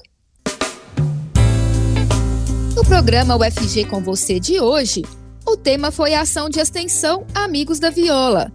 No 2.76 2.86
programa 2.86 3.36
UFG 3.36 3.86
com 3.86 4.02
você 4.02 4.40
de 4.40 4.60
hoje, 4.60 5.02
o 5.48 5.58
tema 5.58 5.90
foi 5.90 6.14
a 6.14 6.22
ação 6.22 6.48
de 6.48 6.60
extensão 6.60 7.26
Amigos 7.34 7.80
da 7.80 7.90
Viola. 7.90 8.52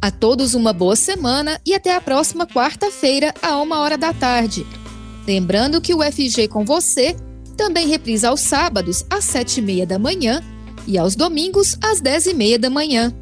A 0.00 0.10
todos 0.10 0.54
uma 0.54 0.72
boa 0.72 0.94
semana 0.94 1.60
e 1.66 1.74
até 1.74 1.96
a 1.96 2.00
próxima 2.00 2.46
quarta-feira, 2.46 3.34
a 3.42 3.56
uma 3.60 3.80
hora 3.80 3.98
da 3.98 4.12
tarde. 4.12 4.64
Lembrando 5.26 5.80
que 5.80 5.94
o 5.94 5.98
UFG 5.98 6.46
com 6.46 6.64
você 6.64 7.16
também 7.54 7.88
reprisa 7.88 8.28
aos 8.28 8.40
sábados, 8.40 9.04
às 9.08 9.24
sete 9.24 9.58
e 9.58 9.62
meia 9.62 9.86
da 9.86 9.98
manhã 9.98 10.42
e 10.86 10.98
aos 10.98 11.16
domingos, 11.16 11.76
às 11.82 12.00
dez 12.00 12.26
e 12.26 12.34
meia 12.34 12.58
da 12.58 12.68
manhã. 12.68 13.12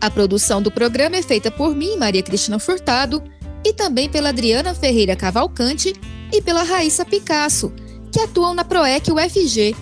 A 0.00 0.10
produção 0.10 0.60
do 0.60 0.70
programa 0.70 1.16
é 1.16 1.22
feita 1.22 1.50
por 1.50 1.74
mim, 1.74 1.96
Maria 1.96 2.22
Cristina 2.22 2.58
Furtado, 2.58 3.22
e 3.64 3.72
também 3.72 4.10
pela 4.10 4.28
Adriana 4.28 4.74
Ferreira 4.74 5.16
Cavalcante 5.16 5.94
e 6.30 6.42
pela 6.42 6.62
Raíssa 6.62 7.04
Picasso 7.04 7.72
que 8.14 8.20
atuam 8.20 8.54
na 8.54 8.64
PROEC 8.64 9.10
UFG. 9.10 9.74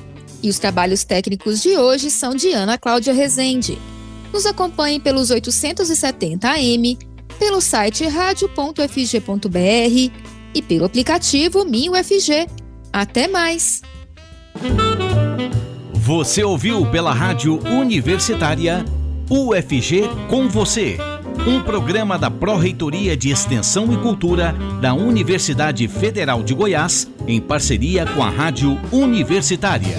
E 0.42 0.48
os 0.48 0.58
trabalhos 0.58 1.04
técnicos 1.04 1.60
de 1.60 1.76
hoje 1.76 2.10
são 2.10 2.34
de 2.34 2.50
Ana 2.50 2.78
Cláudia 2.78 3.12
Rezende. 3.12 3.78
Nos 4.32 4.46
acompanhem 4.46 4.98
pelos 4.98 5.30
870 5.30 6.48
AM, 6.48 6.98
pelo 7.38 7.60
site 7.60 8.06
radio.fg.br 8.06 8.80
e 10.54 10.62
pelo 10.62 10.86
aplicativo 10.86 11.62
MinUFG. 11.66 12.46
Até 12.92 13.26
mais! 13.26 13.82
Você 15.94 16.42
ouviu 16.42 16.84
pela 16.86 17.12
Rádio 17.12 17.58
Universitária 17.68 18.84
UFG 19.30 20.02
com 20.28 20.48
você 20.48 20.98
um 21.46 21.60
programa 21.60 22.18
da 22.18 22.30
Pró-Reitoria 22.30 23.16
de 23.16 23.30
Extensão 23.30 23.92
e 23.92 23.96
Cultura 23.96 24.54
da 24.80 24.94
Universidade 24.94 25.88
Federal 25.88 26.42
de 26.42 26.54
Goiás, 26.54 27.10
em 27.26 27.40
parceria 27.40 28.06
com 28.06 28.22
a 28.22 28.30
Rádio 28.30 28.78
Universitária. 28.92 29.96